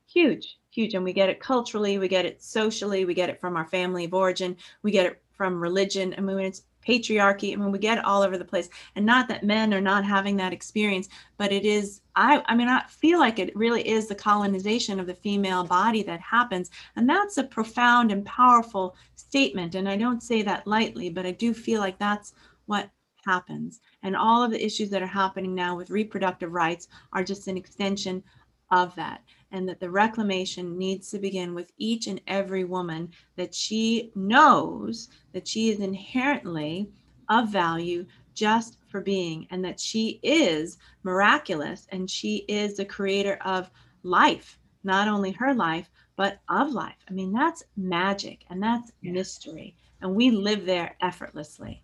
[0.07, 3.57] huge huge and we get it culturally we get it socially we get it from
[3.57, 7.71] our family of origin we get it from religion I mean it's patriarchy I mean
[7.71, 11.09] we get all over the place and not that men are not having that experience
[11.37, 15.07] but it is I I mean I feel like it really is the colonization of
[15.07, 20.23] the female body that happens and that's a profound and powerful statement and I don't
[20.23, 22.33] say that lightly but I do feel like that's
[22.67, 22.89] what
[23.25, 27.47] happens and all of the issues that are happening now with reproductive rights are just
[27.47, 28.23] an extension
[28.71, 33.53] of that and that the reclamation needs to begin with each and every woman that
[33.53, 36.89] she knows that she is inherently
[37.29, 43.37] of value just for being and that she is miraculous and she is the creator
[43.45, 43.69] of
[44.03, 46.95] life not only her life but of life.
[47.09, 49.11] I mean that's magic and that's yeah.
[49.11, 51.83] mystery and we live there effortlessly.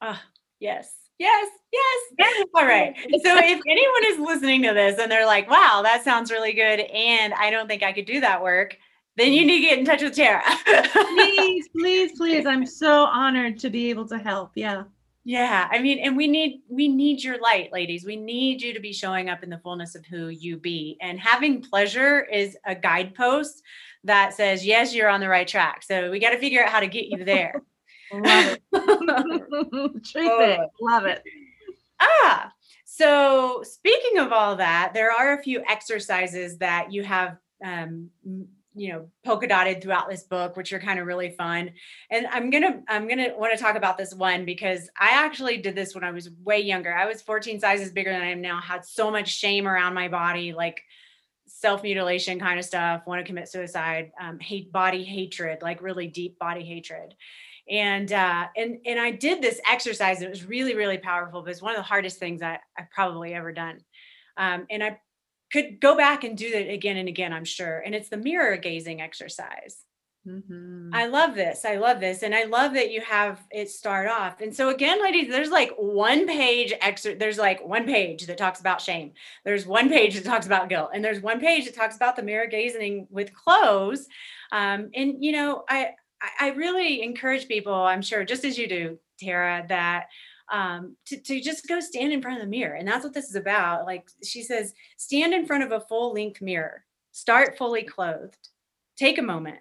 [0.00, 0.22] Ah
[0.58, 2.46] yes yes, yes, yes.
[2.54, 2.96] All right.
[3.22, 6.80] So if anyone is listening to this and they're like, wow, that sounds really good.
[6.80, 8.76] And I don't think I could do that work,
[9.16, 9.46] then you mm-hmm.
[9.48, 10.42] need to get in touch with Tara.
[10.92, 12.46] please, please, please.
[12.46, 14.52] I'm so honored to be able to help.
[14.54, 14.84] Yeah.
[15.24, 15.68] Yeah.
[15.70, 18.06] I mean, and we need we need your light, ladies.
[18.06, 20.96] We need you to be showing up in the fullness of who you be.
[21.02, 23.62] And having pleasure is a guidepost
[24.04, 25.82] that says, yes, you're on the right track.
[25.82, 27.62] So we got to figure out how to get you there.
[28.12, 28.62] Love it.
[30.16, 30.40] Oh.
[30.40, 30.60] it.
[30.80, 31.22] Love it.
[32.00, 32.52] Ah,
[32.84, 38.10] so speaking of all that, there are a few exercises that you have um,
[38.74, 41.72] you know polka dotted throughout this book which are kind of really fun
[42.10, 45.74] and i'm gonna i'm gonna want to talk about this one because i actually did
[45.74, 48.60] this when i was way younger i was 14 sizes bigger than i am now
[48.60, 50.82] had so much shame around my body like
[51.60, 56.06] self mutilation kind of stuff want to commit suicide um, hate body hatred like really
[56.06, 57.14] deep body hatred
[57.70, 60.22] and uh, and and I did this exercise.
[60.22, 61.42] It was really really powerful.
[61.42, 63.80] But it's one of the hardest things I, I've probably ever done.
[64.36, 64.98] Um, and I
[65.52, 67.32] could go back and do it again and again.
[67.32, 67.78] I'm sure.
[67.78, 69.76] And it's the mirror gazing exercise.
[70.26, 70.90] Mhm.
[70.92, 71.64] I love this.
[71.64, 72.22] I love this.
[72.22, 74.40] And I love that you have it start off.
[74.42, 78.60] And so again, ladies, there's like one page extra there's like one page that talks
[78.60, 79.12] about shame.
[79.46, 80.90] There's one page that talks about guilt.
[80.92, 84.06] And there's one page that talks about the mirror gazing with clothes.
[84.52, 88.68] Um, and you know, I I I really encourage people, I'm sure, just as you
[88.68, 90.06] do, Tara, that
[90.52, 92.74] um, to, to just go stand in front of the mirror.
[92.74, 93.86] And that's what this is about.
[93.86, 98.36] Like she says, stand in front of a full length mirror, start fully clothed,
[98.96, 99.60] take a moment,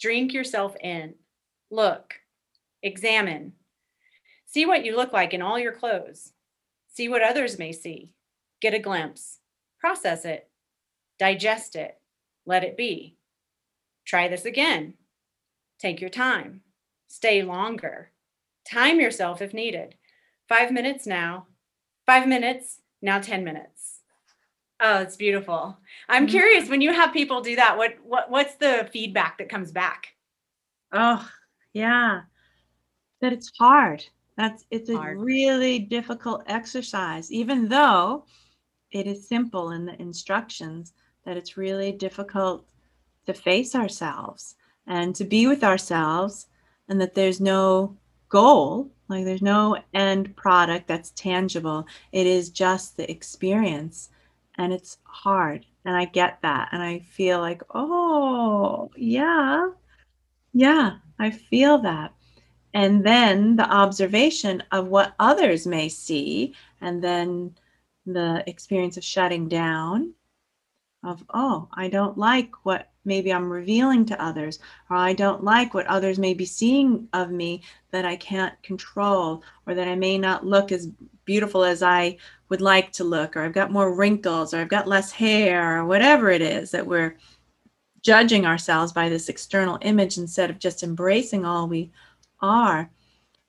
[0.00, 1.14] drink yourself in,
[1.70, 2.14] look,
[2.82, 3.52] examine,
[4.46, 6.32] see what you look like in all your clothes,
[6.92, 8.10] see what others may see,
[8.60, 9.38] get a glimpse,
[9.78, 10.48] process it,
[11.18, 11.98] digest it,
[12.44, 13.16] let it be.
[14.04, 14.94] Try this again.
[15.78, 16.62] Take your time,
[17.08, 18.12] stay longer,
[18.70, 19.96] time yourself if needed.
[20.48, 21.48] Five minutes now,
[22.06, 23.75] five minutes, now 10 minutes.
[24.80, 25.78] Oh, it's beautiful.
[26.08, 26.30] I'm Mhm.
[26.30, 30.14] curious when you have people do that, what what what's the feedback that comes back?
[30.92, 31.26] Oh,
[31.72, 32.22] yeah.
[33.20, 34.04] That it's hard.
[34.36, 38.26] That's it's a really difficult exercise, even though
[38.90, 40.92] it is simple in the instructions,
[41.24, 42.68] that it's really difficult
[43.26, 44.56] to face ourselves
[44.86, 46.48] and to be with ourselves,
[46.88, 47.96] and that there's no
[48.28, 51.86] goal, like there's no end product that's tangible.
[52.12, 54.10] It is just the experience,
[54.58, 55.66] and it's hard.
[55.84, 56.70] And I get that.
[56.72, 59.68] And I feel like, oh, yeah,
[60.52, 62.12] yeah, I feel that.
[62.74, 67.54] And then the observation of what others may see, and then
[68.04, 70.12] the experience of shutting down
[71.02, 74.58] of, oh, I don't like what maybe I'm revealing to others,
[74.90, 79.42] or I don't like what others may be seeing of me that I can't control,
[79.66, 80.88] or that I may not look as
[81.24, 82.16] beautiful as I
[82.48, 85.84] would like to look, or I've got more wrinkles, or I've got less hair, or
[85.84, 87.16] whatever it is that we're
[88.02, 91.90] judging ourselves by this external image instead of just embracing all we
[92.40, 92.88] are.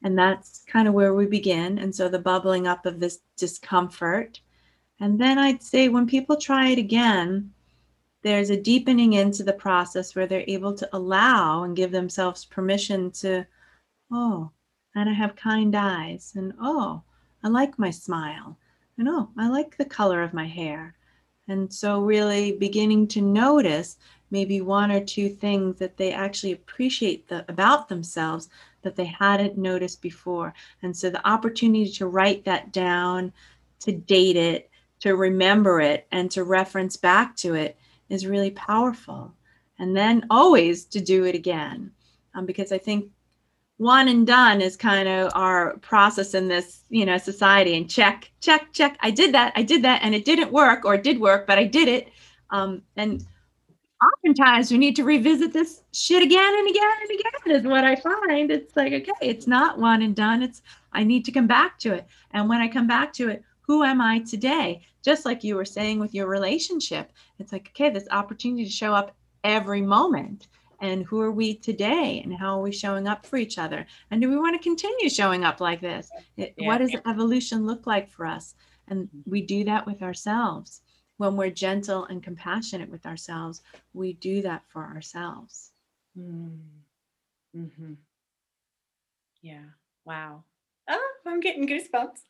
[0.03, 1.77] And that's kind of where we begin.
[1.77, 4.39] And so the bubbling up of this discomfort.
[4.99, 7.51] And then I'd say when people try it again,
[8.23, 13.11] there's a deepening into the process where they're able to allow and give themselves permission
[13.11, 13.45] to,
[14.11, 14.49] oh,
[14.95, 16.33] and I have kind eyes.
[16.35, 17.03] And oh,
[17.43, 18.57] I like my smile.
[18.97, 20.95] And oh, I like the color of my hair.
[21.47, 23.97] And so, really beginning to notice
[24.31, 28.49] maybe one or two things that they actually appreciate the, about themselves
[28.81, 30.53] that they hadn't noticed before.
[30.81, 33.31] And so the opportunity to write that down,
[33.81, 34.69] to date it,
[35.01, 37.77] to remember it, and to reference back to it
[38.09, 39.33] is really powerful.
[39.79, 41.91] And then always to do it again.
[42.33, 43.09] Um, because I think
[43.77, 48.31] one and done is kind of our process in this, you know, society and check,
[48.41, 48.97] check, check.
[49.01, 51.59] I did that, I did that, and it didn't work, or it did work, but
[51.59, 52.09] I did it.
[52.49, 53.23] Um, and
[54.03, 57.95] oftentimes we need to revisit this shit again and again and again is what I
[57.95, 58.51] find.
[58.51, 60.41] It's like, okay, it's not one and done.
[60.41, 60.61] It's
[60.93, 62.07] I need to come back to it.
[62.31, 64.81] And when I come back to it, who am I today?
[65.03, 68.93] Just like you were saying with your relationship, it's like, okay, this opportunity to show
[68.93, 70.47] up every moment.
[70.79, 72.21] And who are we today?
[72.23, 73.85] And how are we showing up for each other?
[74.11, 76.09] And do we want to continue showing up like this?
[76.37, 76.67] It- Yeah.
[76.67, 78.55] What does evolution look like for us?
[78.87, 80.81] And we do that with ourselves.
[81.17, 83.63] When we're gentle and compassionate with ourselves,
[83.93, 85.71] we do that for ourselves.
[86.17, 86.59] Mm.
[87.53, 87.93] hmm
[89.41, 89.63] Yeah.
[90.05, 90.43] Wow.
[90.87, 92.21] Oh, I'm getting goosebumps.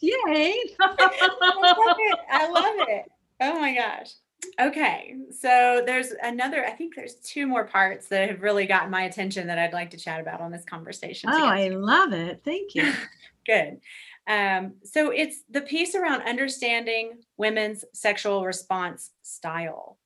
[0.00, 0.54] Yay.
[0.80, 2.18] I love it.
[2.30, 3.12] I love it.
[3.40, 4.12] Oh my gosh.
[4.60, 5.16] Okay.
[5.30, 9.46] So there's another, I think there's two more parts that have really gotten my attention
[9.46, 11.30] that I'd like to chat about on this conversation.
[11.30, 11.54] Oh, together.
[11.54, 12.42] I love it.
[12.44, 12.92] Thank you.
[13.46, 13.80] Good.
[14.26, 19.98] Um, so it's the piece around understanding women's sexual response style.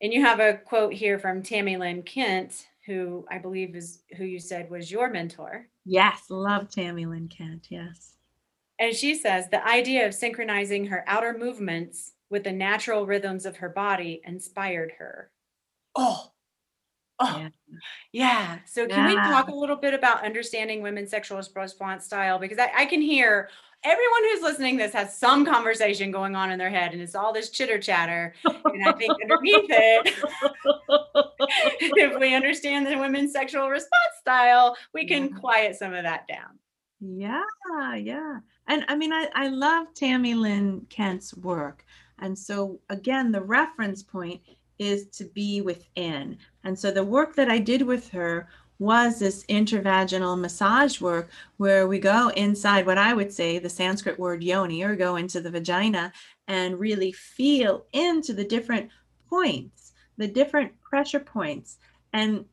[0.00, 4.24] And you have a quote here from Tami Lynn Kent, who I believe is who
[4.24, 5.66] you said was your mentor.
[5.84, 7.66] Yes, love Tami Lynn Kent.
[7.70, 8.12] Yes.
[8.78, 13.56] And she says the idea of synchronizing her outer movements with the natural rhythms of
[13.56, 15.30] her body inspired her.
[15.94, 16.32] Oh,
[17.20, 17.48] oh, Yeah.
[18.12, 18.58] yeah.
[18.66, 22.38] So, can we talk a little bit about understanding women's sexual response style?
[22.38, 23.48] Because I, I can hear
[23.84, 27.32] everyone who's listening this has some conversation going on in their head, and it's all
[27.32, 28.34] this chitter chatter.
[28.44, 30.14] And I think underneath it,
[31.80, 35.38] if we understand the women's sexual response style, we can Yeah.
[35.38, 36.58] quiet some of that down.
[37.00, 37.42] Yeah,
[37.96, 38.38] yeah.
[38.68, 41.84] And I mean, I, I love Tami Lynn Kent's work.
[42.18, 44.40] And so, again, the reference point
[44.78, 46.38] is to be within.
[46.64, 48.48] And so, the work that I did with her
[48.78, 54.18] was this intravaginal massage work where we go inside what I would say the Sanskrit
[54.18, 56.12] word yoni or go into the vagina
[56.46, 58.90] and really feel into the different
[59.28, 61.78] points, the different pressure points.
[62.12, 62.44] And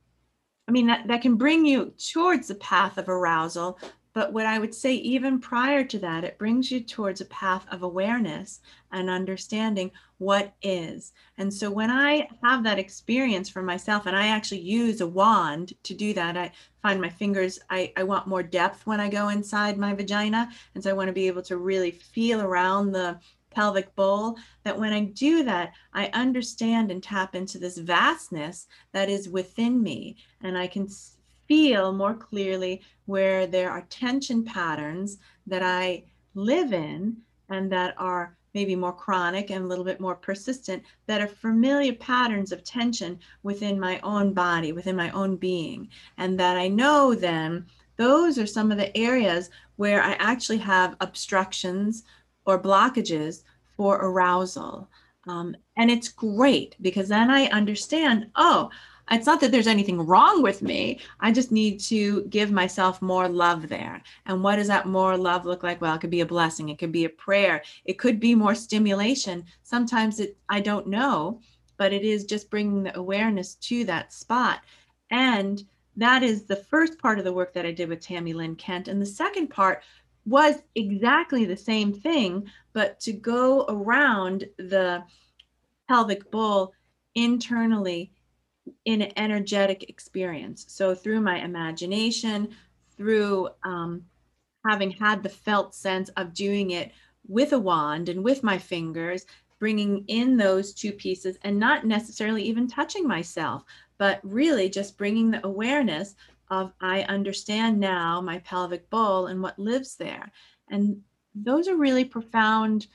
[0.68, 3.80] I mean, that, that can bring you towards the path of arousal,
[4.14, 7.66] but what I would say, even prior to that, it brings you towards a path
[7.72, 8.62] of awareness
[8.92, 9.90] and understanding
[10.20, 11.14] what is.
[11.40, 15.74] And so when I have that experience for myself, and I actually use a wand
[15.84, 16.52] to do that, I
[16.84, 20.50] find my fingers, I, I want more depth when I go inside my vagina.
[20.76, 24.78] And so I want to be able to really feel around the pelvic bowl that
[24.78, 30.18] when I do that, I understand and tap into this vastness that is within me.
[30.42, 30.88] And I can
[31.54, 38.36] feel more clearly where there are tension patterns that I live in and that are
[38.56, 43.20] maybe more chronic and a little bit more persistent that are familiar patterns of tension
[43.44, 45.90] within my own body, within my own being.
[46.18, 50.96] And that I know then those are some of the areas where I actually have
[51.02, 52.04] obstructions
[52.48, 53.44] or blockages
[53.78, 54.90] for arousal.
[55.28, 58.72] Um, and it's great because then I understand, oh,
[59.12, 61.00] it's not that there's anything wrong with me.
[61.20, 64.02] I just need to give myself more love there.
[64.26, 65.82] And what does that more love look like?
[65.82, 68.56] Well, it could be a blessing, it could be a prayer, it could be more
[68.56, 69.46] stimulation.
[69.64, 71.42] Sometimes it I don't know,
[71.78, 74.62] but it is just bringing the awareness to that spot.
[75.12, 75.64] And
[75.98, 78.88] that is the first part of the work that I did with Tami Lynn Kent.
[78.88, 79.84] And the second part
[80.26, 85.04] was exactly the same thing, but to go around the
[85.88, 86.74] pelvic bowl
[87.16, 88.10] internally in
[88.86, 90.66] an energetic experience.
[90.70, 92.50] So through my imagination,
[92.98, 94.06] through um,
[94.66, 96.92] having had the felt sense of doing it
[97.28, 99.26] with a wand and with my fingers,
[99.60, 103.64] bringing in those two pieces and not necessarily even touching myself,
[103.98, 106.16] but really just bringing the awareness
[106.50, 110.32] of I understand now my pelvic bowl and what lives there.
[110.70, 111.02] And
[111.34, 112.88] those are really profound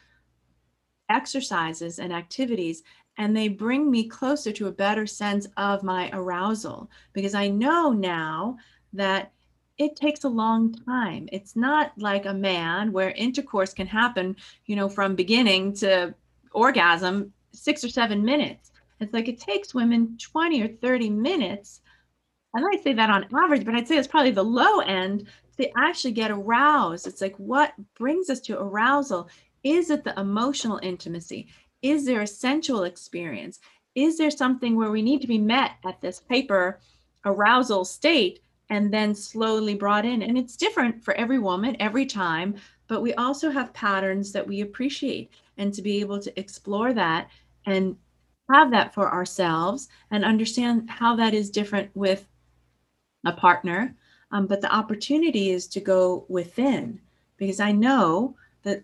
[1.09, 2.83] exercises and activities
[3.19, 7.93] and they bring me closer to a better sense of my arousal because I know
[7.93, 8.57] now
[8.93, 9.33] that
[9.77, 11.29] it takes a long time.
[11.33, 16.15] It's not like a man where intercourse can happen, you know, from beginning to
[16.53, 18.73] orgasm, six or seven minutes.
[19.01, 21.81] It's like it takes women 20 or 30 minutes
[22.55, 25.69] and I say that on average, but I'd say it's probably the low end to
[25.77, 27.07] actually get aroused.
[27.07, 29.29] It's like what brings us to arousal?
[29.63, 31.49] Is it the emotional intimacy?
[31.83, 33.61] Is there a sensual experience?
[33.95, 36.81] Is there something where we need to be met at this hyper
[37.25, 40.23] arousal state and then slowly brought in?
[40.23, 42.57] And it's different for every woman every time,
[42.87, 45.31] but we also have patterns that we appreciate.
[45.57, 47.29] And to be able to explore that
[47.67, 47.97] and
[48.51, 52.27] have that for ourselves and understand how that is different with
[53.27, 53.95] a partner.
[54.31, 57.01] Um, but the opportunity is to go within
[57.37, 58.83] because I know that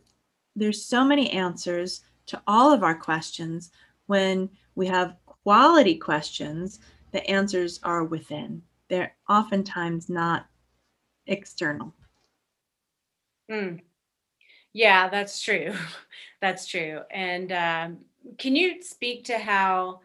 [0.56, 3.70] there's so many answers to all of our questions
[4.06, 6.80] when we have quality questions
[7.12, 8.62] the answers are within.
[8.88, 10.46] They're oftentimes not
[11.26, 11.94] external.
[13.50, 13.80] Mm.
[14.72, 15.74] yeah that's true.
[16.40, 17.00] That's true.
[17.10, 17.98] And um,
[18.36, 20.00] can you speak to how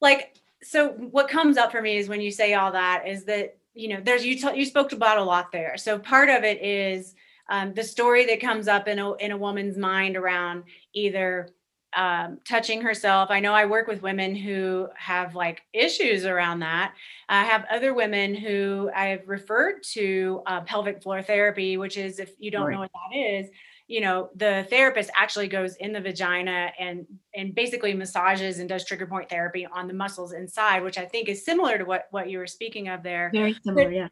[0.00, 3.56] like so what comes up for me is when you say all that is that
[3.74, 5.76] you know there's you t- you spoke about a lot there.
[5.76, 7.16] So part of it is
[7.48, 11.50] um, the story that comes up in a in a woman's mind around either
[11.96, 13.30] um, touching herself.
[13.30, 16.94] I know I work with women who have like issues around that.
[17.28, 22.32] I have other women who I've referred to uh, pelvic floor therapy, which is if
[22.38, 22.74] you don't right.
[22.74, 23.48] know what that is,
[23.88, 28.84] you know the therapist actually goes in the vagina and and basically massages and does
[28.84, 32.28] trigger point therapy on the muscles inside which i think is similar to what what
[32.28, 34.08] you were speaking of there very similar but, yeah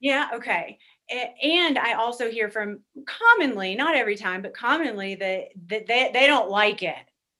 [0.00, 0.78] yeah okay
[1.10, 6.26] and i also hear from commonly not every time but commonly that, that they, they
[6.26, 6.96] don't like it.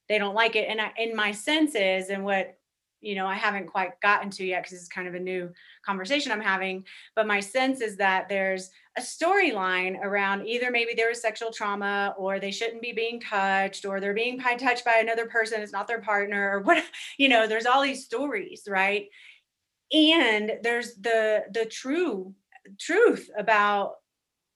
[0.07, 0.69] They don't like it.
[0.69, 2.57] And I, in my senses and what
[2.99, 5.51] you know i haven't quite gotten to yet because it's kind of a new
[5.85, 6.83] conversation i'm having
[7.15, 12.15] but my sense is that there's a storyline around either maybe there was sexual trauma
[12.17, 15.87] or they shouldn't be being touched or they're being touched by another person it's not
[15.87, 16.83] their partner or what
[17.19, 19.09] you know there's all these stories right?
[19.93, 22.33] And there's the the true
[22.79, 23.93] truth about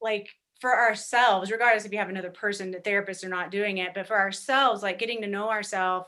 [0.01, 3.93] like for ourselves regardless if you have another person the therapist or not doing it
[3.93, 6.07] but for ourselves like getting to know ourselves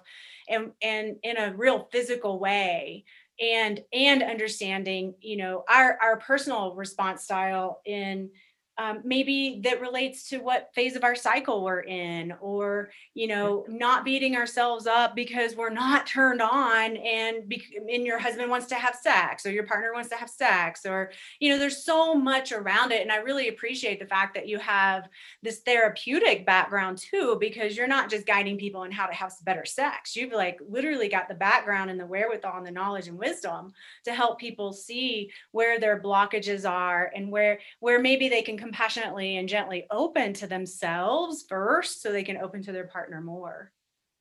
[0.50, 3.04] and and in a real physical way
[3.42, 8.30] and and understanding you know our our personal response style in
[8.78, 13.66] um, maybe that relates to what phase of our cycle we're in or you know
[13.68, 18.68] not beating ourselves up because we're not turned on and be- and your husband wants
[18.68, 22.16] to have sex or your partner wants to have sex or you know there's so
[22.16, 23.02] much around it.
[23.02, 25.08] And i really appreciate the fact that you have
[25.42, 29.66] this therapeutic background too because you're not just guiding people on how to have better
[29.66, 30.16] sex.
[30.16, 33.74] You've like literally got the background and the wherewithal and the knowledge and wisdom
[34.06, 39.38] to help people see where their blockages are and where where maybe they can compassionately
[39.38, 43.72] and gently open to themselves first so they can open to their partner more.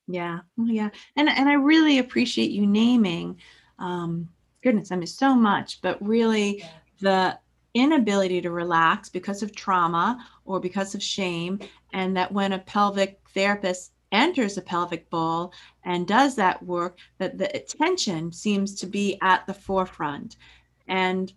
[0.09, 0.41] Yeah.
[0.57, 0.91] Yeah.
[1.17, 3.39] And and I really appreciate you naming
[3.79, 4.29] um
[4.63, 6.69] goodness, I mean so much, but really yeah.
[7.01, 7.39] the
[7.75, 11.59] inability to relax because of trauma or because of shame
[11.93, 15.53] and that when a pelvic therapist enters a pelvic bowl
[15.85, 20.37] and does that work that the attention seems to be at the forefront
[20.87, 21.33] and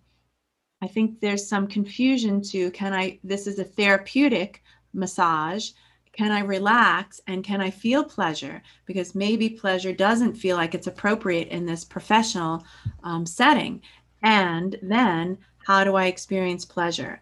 [0.82, 4.62] I think there's some confusion to can I, this is a therapeutic
[4.92, 5.70] massage.
[6.12, 8.62] Can I relax and can I feel pleasure?
[8.86, 12.64] Because maybe pleasure doesn't feel like it's appropriate in this professional
[13.04, 13.82] um, setting.
[14.22, 17.20] And then how do I experience pleasure?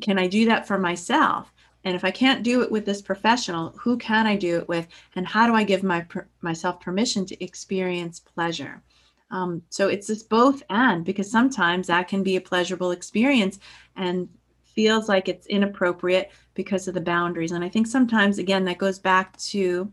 [0.00, 1.52] Can I do that for myself?
[1.84, 4.88] And if I can't do it with this professional, who can I do it with?
[5.14, 6.04] And how do I give my,
[6.42, 8.82] myself permission to experience pleasure?
[9.30, 13.58] Um, so it's this both and because sometimes that can be a pleasurable experience
[13.96, 14.28] and
[14.64, 17.52] feels like it's inappropriate because of the boundaries.
[17.52, 19.90] And I think sometimes, again, that goes back to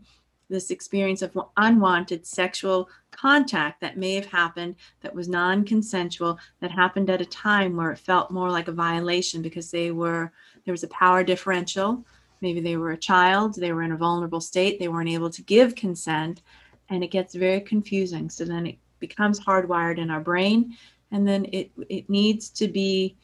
[0.48, 6.70] this experience of unwanted sexual contact that may have happened that was non consensual, that
[6.70, 10.32] happened at a time where it felt more like a violation because they were,
[10.64, 12.04] there was a power differential.
[12.40, 15.42] Maybe they were a child, they were in a vulnerable state, they weren't able to
[15.42, 16.42] give consent,
[16.90, 18.30] and it gets very confusing.
[18.30, 20.76] So then it becomes hardwired in our brain
[21.12, 23.16] and then it it needs to be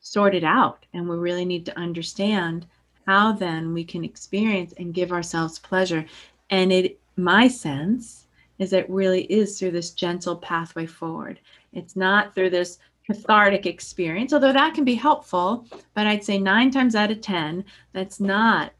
[0.00, 0.86] sorted out.
[0.94, 2.66] And we really need to understand
[3.06, 6.04] how then we can experience and give ourselves pleasure.
[6.50, 8.26] And it my sense
[8.58, 11.40] is it really is through this gentle pathway forward.
[11.72, 16.72] It's not through this cathartic experience although that can be helpful but i'd say 9
[16.72, 18.72] times out of 10 that's not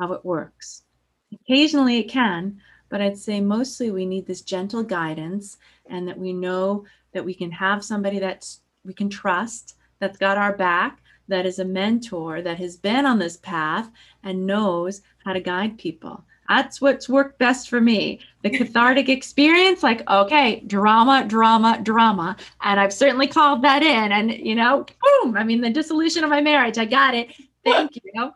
[0.00, 0.82] how it works.
[1.32, 6.32] Occasionally it can but I'd say mostly we need this gentle guidance and that we
[6.32, 11.46] know that we can have somebody that's we can trust, that's got our back, that
[11.46, 13.90] is a mentor, that has been on this path
[14.22, 16.24] and knows how to guide people.
[16.48, 18.20] That's what's worked best for me.
[18.42, 22.36] The cathartic experience, like, okay, drama, drama, drama.
[22.62, 24.12] And I've certainly called that in.
[24.12, 24.86] And, you know,
[25.22, 27.34] boom, I mean, the dissolution of my marriage, I got it.
[27.64, 28.32] Thank you.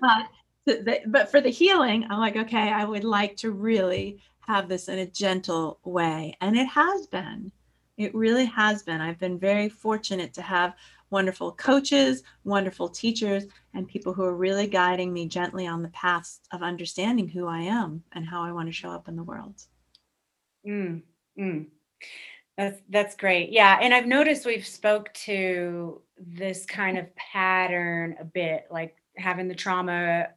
[0.00, 0.28] But
[0.66, 4.88] the, but for the healing, I'm like, okay, I would like to really have this
[4.88, 6.36] in a gentle way.
[6.40, 7.50] And it has been.
[7.96, 9.00] It really has been.
[9.00, 10.74] I've been very fortunate to have
[11.10, 13.44] wonderful coaches, wonderful teachers,
[13.74, 17.60] and people who are really guiding me gently on the path of understanding who I
[17.60, 19.62] am and how I want to show up in the world.
[20.66, 21.02] Mm,
[21.38, 21.66] mm.
[22.58, 23.52] That's that's great.
[23.52, 29.46] Yeah, and I've noticed we've spoke to this kind of pattern a bit, like having
[29.46, 30.28] the trauma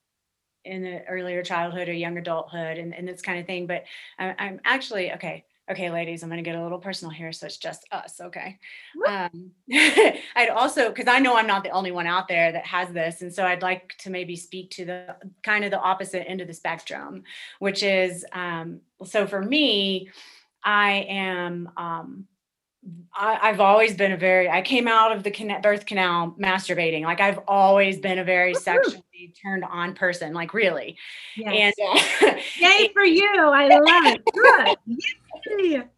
[0.66, 3.68] in the earlier childhood or young adulthood and, and this kind of thing.
[3.68, 3.86] But
[4.18, 7.32] I, I'm actually, okay, okay, ladies, I'm going to get a little personal here.
[7.32, 8.20] So it's just us.
[8.20, 8.58] Okay.
[9.08, 12.90] Um, I'd also, because I know I'm not the only one out there that has
[12.90, 13.22] this.
[13.22, 16.48] And so I'd like to maybe speak to the kind of the opposite end of
[16.48, 17.24] the spectrum,
[17.60, 20.10] which is um, so for me,
[20.64, 22.26] I am um,
[23.16, 27.04] I, have always been a very, I came out of the birth canal masturbating.
[27.04, 29.04] Like I've always been a very sexually
[29.42, 30.98] turned on person, like really.
[31.36, 31.74] Yes.
[31.80, 33.30] And uh, yay for you.
[33.36, 34.78] I love it.
[35.54, 35.90] Good.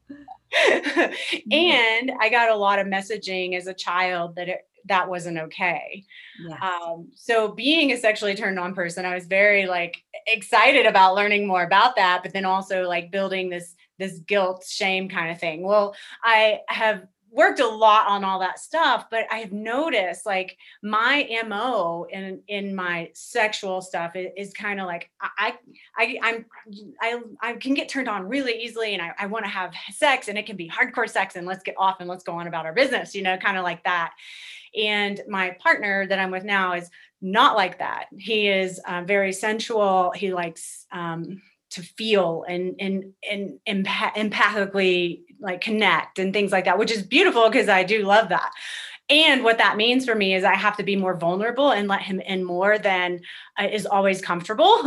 [1.51, 6.03] and I got a lot of messaging as a child that it, that wasn't okay.
[6.43, 6.59] Yes.
[6.61, 11.47] Um, so being a sexually turned on person, I was very like excited about learning
[11.47, 15.63] more about that, but then also like building this this guilt shame kind of thing.
[15.63, 20.57] Well i have worked a lot on all that stuff but i have noticed like
[20.83, 25.53] my mo in in my sexual stuff is, is kind of like I,
[25.97, 26.45] I i'm
[27.01, 30.27] i i can get turned on really easily and i, I want to have sex
[30.27, 32.65] and it can be hardcore sex and let's get off and let's go on about
[32.65, 34.13] our business you know kind of like that.
[34.77, 36.89] And my partner that i'm with now is
[37.21, 38.07] not like that.
[38.17, 40.11] He is uh, very sensual.
[40.11, 41.41] He likes um
[41.71, 47.01] to feel and and and empath- empathically like connect and things like that which is
[47.01, 48.51] beautiful because i do love that
[49.11, 52.01] and what that means for me is I have to be more vulnerable and let
[52.01, 53.19] him in more than
[53.59, 54.79] uh, is always comfortable.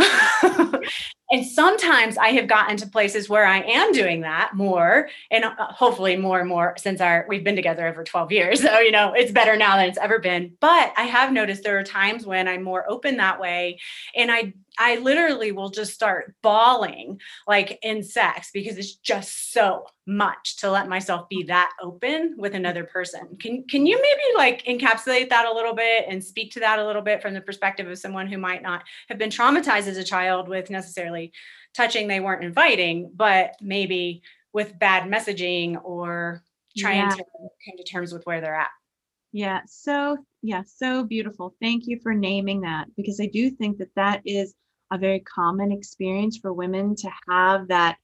[1.31, 5.55] and sometimes I have gotten to places where I am doing that more and uh,
[5.59, 8.65] hopefully more and more since our we've been together over 12 years.
[8.75, 10.57] So, you know, it's better now than it's ever been.
[10.59, 13.79] But I have noticed there are times when I'm more open that way
[14.17, 19.85] and I I literally will just start bawling like in sex because it's just so
[20.07, 23.37] much to let myself be that open with another person.
[23.41, 26.87] Can can you maybe like encapsulate that a little bit and speak to that a
[26.87, 30.05] little bit from the perspective of someone who might not have been traumatized as a
[30.05, 31.14] child with necessarily
[31.77, 36.43] touching they weren't inviting, but maybe with bad messaging or
[36.77, 37.11] trying yeah.
[37.11, 38.71] to come to terms with where they're at.
[39.33, 41.55] Yeah, so yeah, so beautiful.
[41.61, 44.55] Thank you for naming that because I do think that that is
[44.93, 47.97] a very common experience for women to have that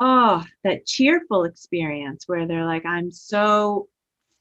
[0.00, 3.88] oh that cheerful experience where they're like i'm so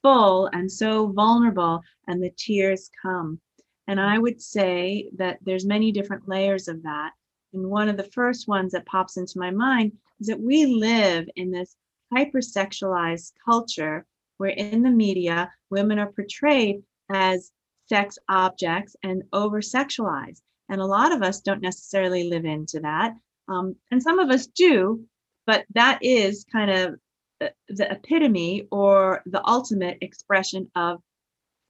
[0.01, 3.39] full and so vulnerable and the tears come
[3.87, 7.11] and i would say that there's many different layers of that
[7.53, 11.27] and one of the first ones that pops into my mind is that we live
[11.35, 11.75] in this
[12.13, 14.05] hypersexualized culture
[14.37, 17.51] where in the media women are portrayed as
[17.87, 23.15] sex objects and over sexualized and a lot of us don't necessarily live into that.
[23.47, 25.03] Um, and some of us do,
[25.45, 26.95] but that is kind of
[27.39, 31.01] the epitome or the ultimate expression of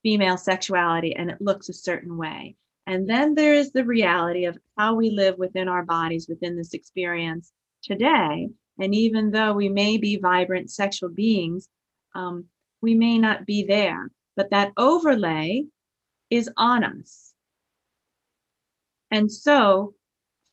[0.02, 2.56] female sexuality, and it looks a certain way.
[2.90, 7.52] And then there's the reality of how we live within our bodies within this experience
[7.84, 8.48] today.
[8.80, 11.68] And even though we may be vibrant sexual beings,
[12.16, 12.46] um,
[12.82, 14.10] we may not be there.
[14.34, 15.66] But that overlay
[16.30, 17.32] is on us.
[19.12, 19.94] And so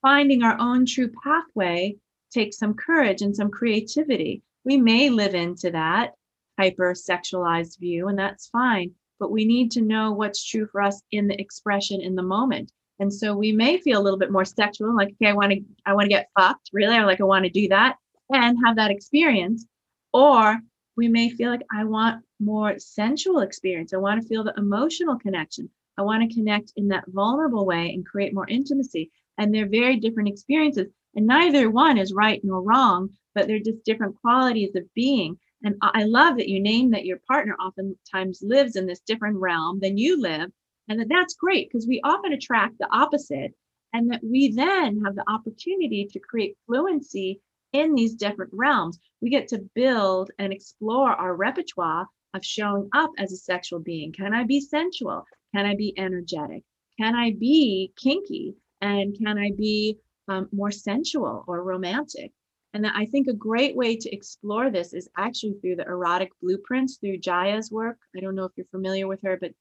[0.04, 1.96] finding our own true pathway
[2.32, 4.44] takes some courage and some creativity.
[4.64, 6.12] We may live into that
[6.60, 11.02] hyper sexualized view, and that's fine, but we need to know what's true for us
[11.12, 12.72] in the expression in the moment.
[13.00, 15.62] And so we may feel a little bit more sexual, like, okay, I want to,
[15.86, 17.98] I want to get fucked, really, or like I want to do that
[18.32, 19.66] and have that experience.
[20.14, 20.58] Or
[20.96, 23.94] we may feel like I want more sensual experience.
[23.94, 25.70] I want to feel the emotional connection.
[25.98, 29.12] I want to connect in that vulnerable way and create more intimacy.
[29.38, 30.88] And they're very different experiences.
[31.16, 35.38] And neither one is right nor wrong, but they're just different qualities of being.
[35.64, 39.80] And I love that you name that your partner oftentimes lives in this different realm
[39.80, 40.52] than you live.
[40.88, 43.54] And that that's great because we often attract the opposite.
[43.94, 47.42] And that we then have the opportunity to create fluency
[47.74, 49.00] in these different realms.
[49.22, 54.12] We get to build and explore our repertoire of showing up as a sexual being.
[54.12, 55.26] Can I be sensual?
[55.56, 56.64] Can I be energetic?
[57.00, 58.56] Can I be kinky?
[58.82, 59.98] And can I be
[60.28, 62.32] um, more sensual or romantic?
[62.74, 66.98] And I think a great way to explore this is actually through the erotic blueprints
[66.98, 67.98] through Jaiya's work.
[68.16, 69.52] I don't know if you're familiar with her, but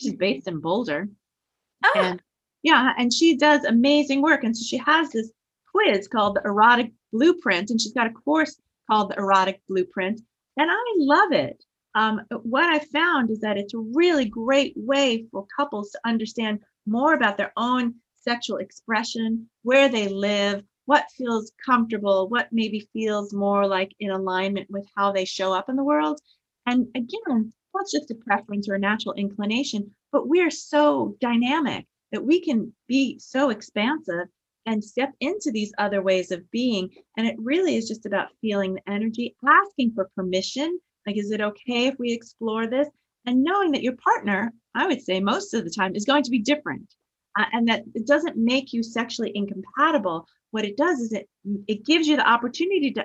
[0.00, 1.08] she's based in Boulder.
[1.84, 1.92] Oh.
[1.96, 2.22] And
[2.62, 4.44] yeah, and she does amazing work.
[4.44, 5.30] And so she has this
[5.70, 8.56] quiz called the erotic blueprint, and she's got a course
[8.90, 10.20] called the erotic blueprint.
[10.56, 11.62] And I love it
[11.94, 16.60] um, what I found is that it's a really great way for couples to understand
[16.86, 23.32] more about their own sexual expression, where they live, what feels comfortable, what maybe feels
[23.32, 26.20] more like in alignment with how they show up in the world.
[26.66, 32.24] And again, that's just a preference or a natural inclination, but we're so dynamic that
[32.24, 34.28] we can be so expansive
[34.66, 36.90] and step into these other ways of being.
[37.16, 41.40] And it really is just about feeling the energy, asking for permission like, is it
[41.40, 42.88] okay if we explore this?
[43.26, 46.30] And knowing that your partner, I would say most of the time, is going to
[46.30, 46.94] be different.
[47.38, 50.26] Uh, and that it doesn't make you sexually incompatible.
[50.54, 51.28] What it does is it
[51.66, 53.04] it gives you the opportunity to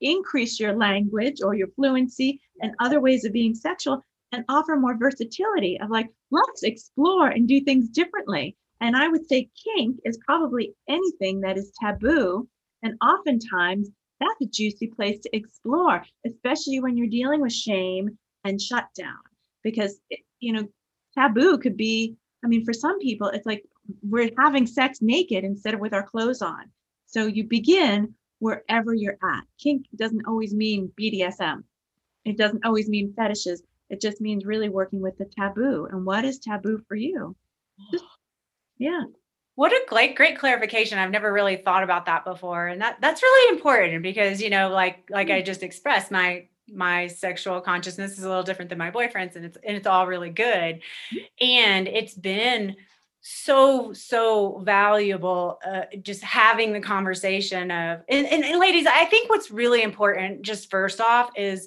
[0.00, 4.00] increase your language or your fluency and other ways of being sexual
[4.32, 9.26] and offer more versatility of like let's explore and do things differently and i would
[9.28, 12.48] say kink is probably anything that is taboo
[12.82, 13.90] and oftentimes
[14.20, 19.18] that's a juicy place to explore, especially when you're dealing with shame and shutdown.
[19.62, 20.68] Because, eh, you know,
[21.14, 23.64] taboo could be, I mean, for some people, it's like
[24.02, 26.70] we're having sex naked instead of with our clothes on.
[27.06, 29.44] So you begin wherever you're at.
[29.58, 31.62] Kink doesn't always mean BDSM,
[32.24, 33.62] it doesn't always mean fetishes.
[33.88, 35.86] It just means really working with the taboo.
[35.90, 37.36] And what is taboo for you?
[37.92, 38.04] Just,
[38.78, 39.04] yeah.
[39.54, 40.98] What a great, great clarification.
[40.98, 42.66] I've never really thought about that before.
[42.66, 45.46] And that that's really important because, you know, like like I mm.
[45.46, 49.56] just expressed, my my sexual consciousness is a little different than my boyfriend's and it's
[49.64, 50.82] and it's all really good.
[51.14, 51.24] Mm.
[51.40, 52.76] And it's been
[53.28, 59.28] so so valuable uh, just having the conversation of and, and, and ladies i think
[59.28, 61.66] what's really important just first off is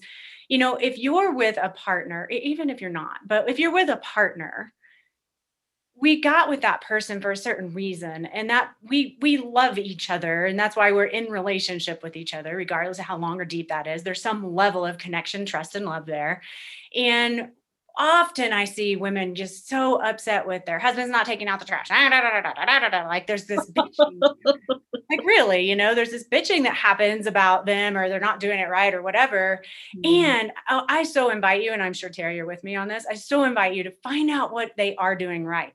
[0.49, 3.87] you know, if you're with a partner, even if you're not, but if you're with
[3.87, 4.73] a partner,
[5.95, 10.09] we got with that person for a certain reason and that we we love each
[10.09, 13.45] other and that's why we're in relationship with each other regardless of how long or
[13.45, 14.01] deep that is.
[14.01, 16.41] There's some level of connection trust and love there.
[16.95, 17.49] And
[17.99, 21.89] often I see women just so upset with their husbands not taking out the trash.
[21.91, 24.19] Like there's this bitching.
[25.09, 28.59] like really, you know, there's this bitching that happens about them or they're not doing
[28.59, 29.61] it right or whatever.
[29.97, 30.23] Mm.
[30.23, 33.05] And I, I so invite you, and I'm sure Terry, you're with me on this.
[33.09, 35.73] I so invite you to find out what they are doing right.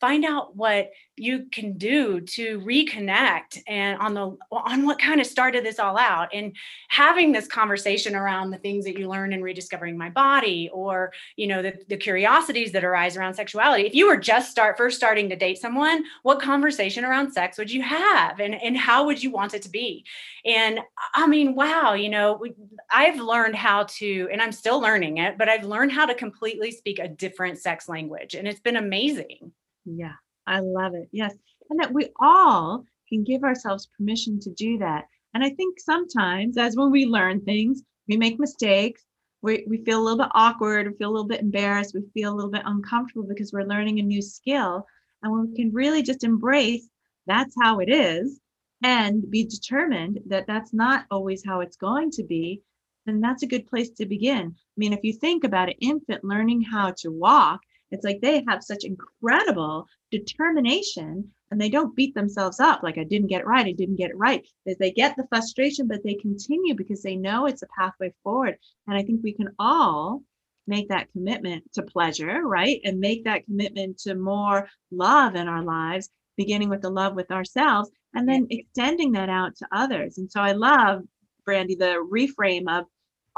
[0.00, 5.26] Find out what you can do to reconnect and on the on what kind of
[5.26, 6.28] started this all out.
[6.32, 6.56] And
[6.88, 11.46] having this conversation around the things that you learn in rediscovering my body or you
[11.46, 13.86] know the, the curiosities that arise around sexuality.
[13.86, 17.70] If you were just start first starting to date someone what conversation around sex would
[17.70, 18.40] you have?
[18.40, 20.04] And and how would you want it to be?
[20.44, 20.80] And
[21.14, 22.44] i mean wow you know
[22.90, 26.70] i've learned how to and i'm still learning it but i've learned how to completely
[26.70, 29.52] speak a different sex language and it's been amazing.
[29.84, 30.12] Yeah
[30.46, 31.08] I love it.
[31.12, 31.34] Yes.
[31.70, 35.06] And that we all can give ourselves permission to do that.
[35.34, 39.04] And I think sometimes, as when we learn things, we make mistakes.
[39.42, 42.32] We, we feel a little bit awkward, we feel a little bit embarrassed, we feel
[42.32, 44.86] a little bit uncomfortable because we're learning a new skill.
[45.22, 46.88] And when we can really just embrace
[47.26, 48.40] that's how it is
[48.82, 52.62] and be determined that that's not always how it's going to be,
[53.06, 54.54] then that's a good place to begin.
[54.56, 58.44] I mean, if you think about an infant learning how to walk, it's like they
[58.48, 63.46] have such incredible determination and they don't beat themselves up like I didn't get it
[63.46, 64.46] right, I didn't get it right.
[64.64, 68.56] They get the frustration, but they continue because they know it's a pathway forward.
[68.86, 70.22] And I think we can all
[70.68, 72.80] make that commitment to pleasure, right?
[72.84, 77.32] And make that commitment to more love in our lives, beginning with the love with
[77.32, 80.18] ourselves and then extending that out to others.
[80.18, 81.02] And so I love,
[81.44, 82.86] Brandy, the reframe of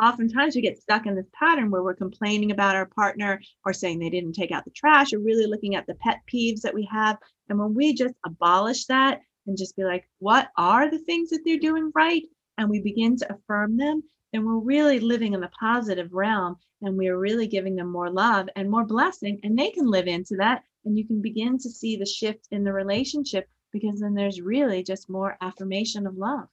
[0.02, 3.98] oftentimes we get stuck in this pattern where we're complaining about our partner or saying
[3.98, 6.88] they didn't take out the trash or really looking at the pet peeves that we
[6.90, 7.18] have.
[7.48, 11.40] And when we just abolish that and just be like, what are the things that
[11.44, 12.22] they're doing right?
[12.58, 16.96] And we begin to affirm them, then we're really living in the positive realm and
[16.96, 19.40] we're really giving them more love and more blessing.
[19.42, 20.62] And they can live into that.
[20.84, 24.82] And you can begin to see the shift in the relationship because then there's really
[24.82, 26.48] just more affirmation of love.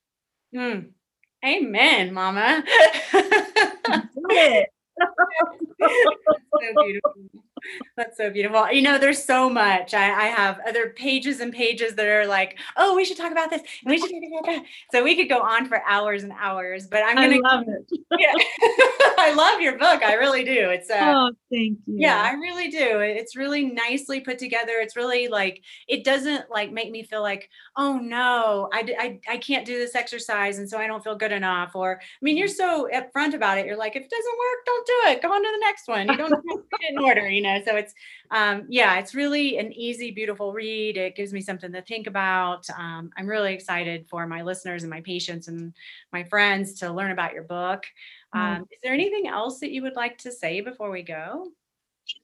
[0.55, 0.91] Mm,
[1.45, 2.63] Amen, mama.
[6.59, 7.13] so beautiful.
[7.97, 8.71] That's so beautiful.
[8.71, 9.93] You know, there's so much.
[9.93, 13.49] I, I, have other pages and pages that are like, oh, we should talk about
[13.49, 14.63] this and we should talk about that.
[14.91, 17.99] So we could go on for hours and hours, but I'm gonna love it.
[18.19, 18.33] Yeah.
[19.17, 20.03] I love your book.
[20.03, 20.69] I really do.
[20.69, 21.95] It's uh, oh, thank you.
[21.97, 22.99] Yeah, I really do.
[22.99, 24.73] It's really nicely put together.
[24.73, 29.37] It's really like it doesn't like make me feel like, oh no, I, I, I
[29.37, 31.71] can't do this exercise and so I don't feel good enough.
[31.73, 33.65] Or I mean, you're so upfront about it.
[33.65, 35.21] You're like, if it doesn't work, don't do it.
[35.21, 36.07] Go on to the next one.
[36.09, 37.93] You don't have to put it in order, you know know so it's
[38.31, 40.97] um, yeah it's really an easy beautiful read.
[40.97, 42.69] It gives me something to think about.
[42.77, 45.73] Um, i'm really excited for my listeners and my patients and
[46.11, 47.85] my friends to learn about your book.
[48.33, 51.51] Um, is there anything else that you would like to say before we go?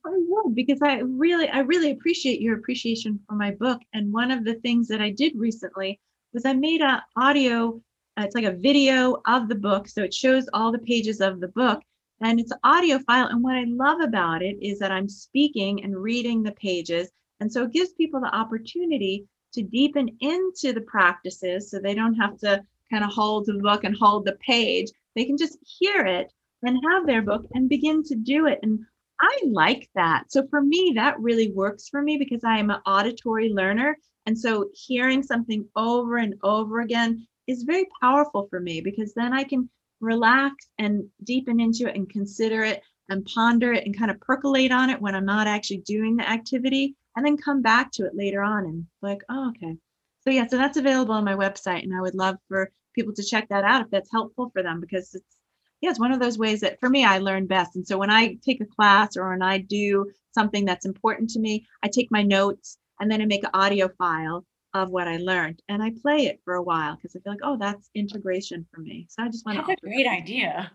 [0.05, 3.82] I would because I really, I really appreciate your appreciation for my book.
[3.93, 5.99] And one of the things that I did recently
[6.34, 7.82] was I made a audio.
[8.17, 11.39] Uh, it's like a video of the book, so it shows all the pages of
[11.39, 11.82] the book,
[12.22, 13.28] and it's audio file.
[13.28, 17.09] And what I love about it is that I'm speaking and reading the pages.
[17.39, 22.15] And so it gives people the opportunity to deepen into the practices so they don't
[22.15, 24.89] have to kind of hold the book and hold the page.
[25.15, 26.32] They can just hear it
[26.63, 28.59] and have their book and begin to do it.
[28.63, 28.80] And
[29.20, 30.32] I like that.
[30.32, 33.97] So for me, that really works for me because I am an auditory learner.
[34.26, 39.34] And so hearing something over and over again is very powerful for me because then
[39.34, 44.11] I can relax and deepen into it and consider it and ponder it and kind
[44.11, 47.91] of percolate on it when I'm not actually doing the activity and then come back
[47.93, 49.75] to it later on and like, oh, okay.
[50.21, 53.23] So yeah, so that's available on my website and I would love for people to
[53.23, 55.37] check that out if that's helpful for them because it's
[55.81, 57.75] yeah, it's one of those ways that for me I learn best.
[57.75, 61.39] And so when I take a class or when I do something that's important to
[61.39, 64.43] me, I take my notes and then I make an audio file
[64.74, 65.61] of what I learned.
[65.70, 68.82] And I play it for a while because I feel like, oh, that's integration for
[68.82, 69.07] me.
[69.09, 69.65] So I just want to.
[69.68, 70.72] That's a great idea.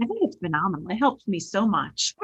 [0.00, 0.90] I think it's phenomenal.
[0.90, 2.14] It helps me so much.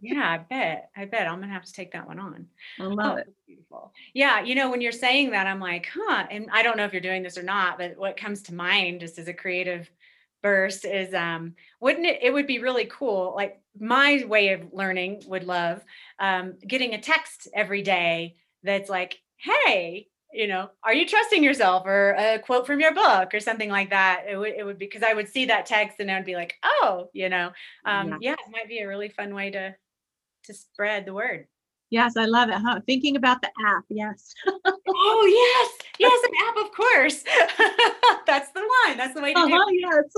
[0.00, 0.90] yeah, I bet.
[0.96, 2.46] I bet I'm gonna have to take that one on.
[2.78, 3.26] I love oh, it.
[3.46, 3.92] Beautiful.
[4.14, 6.26] Yeah, you know, when you're saying that, I'm like, huh.
[6.30, 9.00] And I don't know if you're doing this or not, but what comes to mind
[9.00, 9.90] just as a creative
[10.42, 15.22] burst is um wouldn't it it would be really cool like my way of learning
[15.26, 15.84] would love
[16.18, 21.86] um getting a text every day that's like hey you know, are you trusting yourself
[21.86, 24.24] or a quote from your book or something like that.
[24.28, 26.54] It would, it would be because I would see that text and I'd be like,
[26.62, 27.50] oh, you know,
[27.84, 28.16] um, yeah.
[28.20, 29.74] yeah, it might be a really fun way to,
[30.44, 31.46] to spread the word.
[31.90, 32.54] Yes, I love it.
[32.54, 32.80] Huh?
[32.86, 33.84] Thinking about the app.
[33.88, 34.32] Yes.
[34.46, 35.88] oh, yes.
[35.98, 37.24] Yes, an app, of course.
[38.26, 38.96] That's the one.
[38.96, 40.12] That's the way to uh-huh, do it.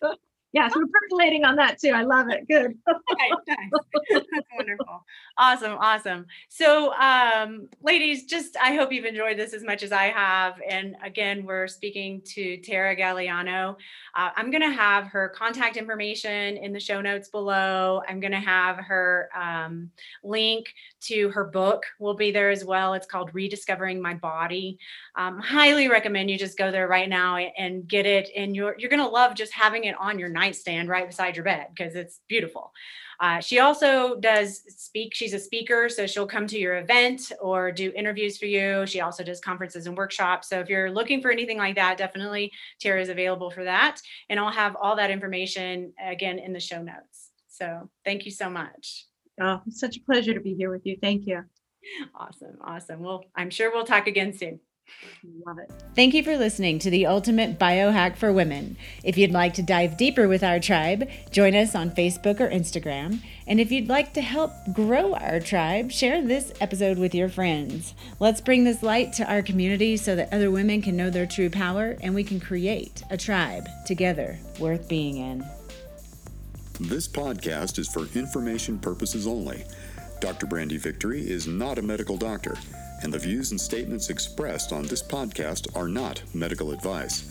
[0.00, 0.16] Yes.
[0.52, 1.90] Yes, we're percolating on that too.
[1.90, 2.48] I love it.
[2.48, 2.74] Good.
[2.86, 2.96] nice,
[3.48, 4.22] nice.
[4.32, 5.04] That's wonderful.
[5.36, 6.26] Awesome, awesome.
[6.48, 10.54] So, um, ladies, just I hope you've enjoyed this as much as I have.
[10.66, 13.76] And again, we're speaking to Tara Galeano.
[14.14, 18.02] Uh, I'm going to have her contact information in the show notes below.
[18.08, 19.90] I'm going to have her um,
[20.24, 22.94] link to her book will be there as well.
[22.94, 24.78] It's called Rediscovering My Body.
[25.14, 28.30] Um, highly recommend you just go there right now and get it.
[28.34, 31.44] And you're you're going to love just having it on your nightstand right beside your
[31.44, 32.72] bed because it's beautiful.
[33.20, 35.12] Uh, she also does speak.
[35.12, 38.86] She's a speaker, so she'll come to your event or do interviews for you.
[38.86, 40.48] She also does conferences and workshops.
[40.48, 44.00] So if you're looking for anything like that, definitely Tara is available for that.
[44.30, 47.30] And I'll have all that information again in the show notes.
[47.48, 49.06] So thank you so much.
[49.40, 50.96] Oh, such a pleasure to be here with you.
[51.00, 51.44] Thank you.
[52.14, 52.58] Awesome.
[52.60, 53.00] Awesome.
[53.00, 54.60] Well, I'm sure we'll talk again soon.
[55.46, 55.70] Love it.
[55.94, 58.76] Thank you for listening to the Ultimate Biohack for Women.
[59.02, 63.20] If you'd like to dive deeper with our tribe, join us on Facebook or Instagram.
[63.46, 67.94] And if you'd like to help grow our tribe, share this episode with your friends.
[68.20, 71.50] Let's bring this light to our community so that other women can know their true
[71.50, 75.44] power and we can create a tribe together worth being in.
[76.80, 79.64] This podcast is for information purposes only.
[80.20, 80.46] Dr.
[80.46, 82.56] Brandy Victory is not a medical doctor
[83.02, 87.30] and the views and statements expressed on this podcast are not medical advice.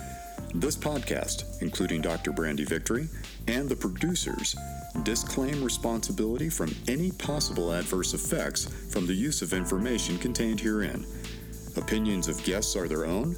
[0.54, 2.32] This podcast, including Dr.
[2.32, 3.08] Brandy Victory
[3.48, 4.56] and the producers,
[5.04, 11.06] disclaim responsibility from any possible adverse effects from the use of information contained herein.
[11.76, 13.36] Opinions of guests are their own,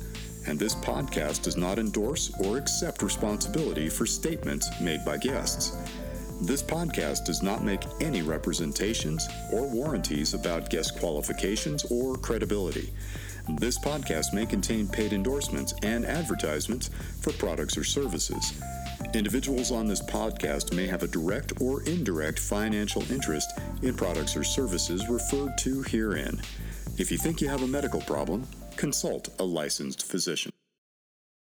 [0.48, 5.76] and this podcast does not endorse or accept responsibility for statements made by guests.
[6.42, 12.94] This podcast does not make any representations or warranties about guest qualifications or credibility.
[13.58, 18.54] This podcast may contain paid endorsements and advertisements for products or services.
[19.14, 24.44] Individuals on this podcast may have a direct or indirect financial interest in products or
[24.46, 26.40] services referred to herein.
[26.98, 30.54] If you think you have a medical problem, consult a licensed physician.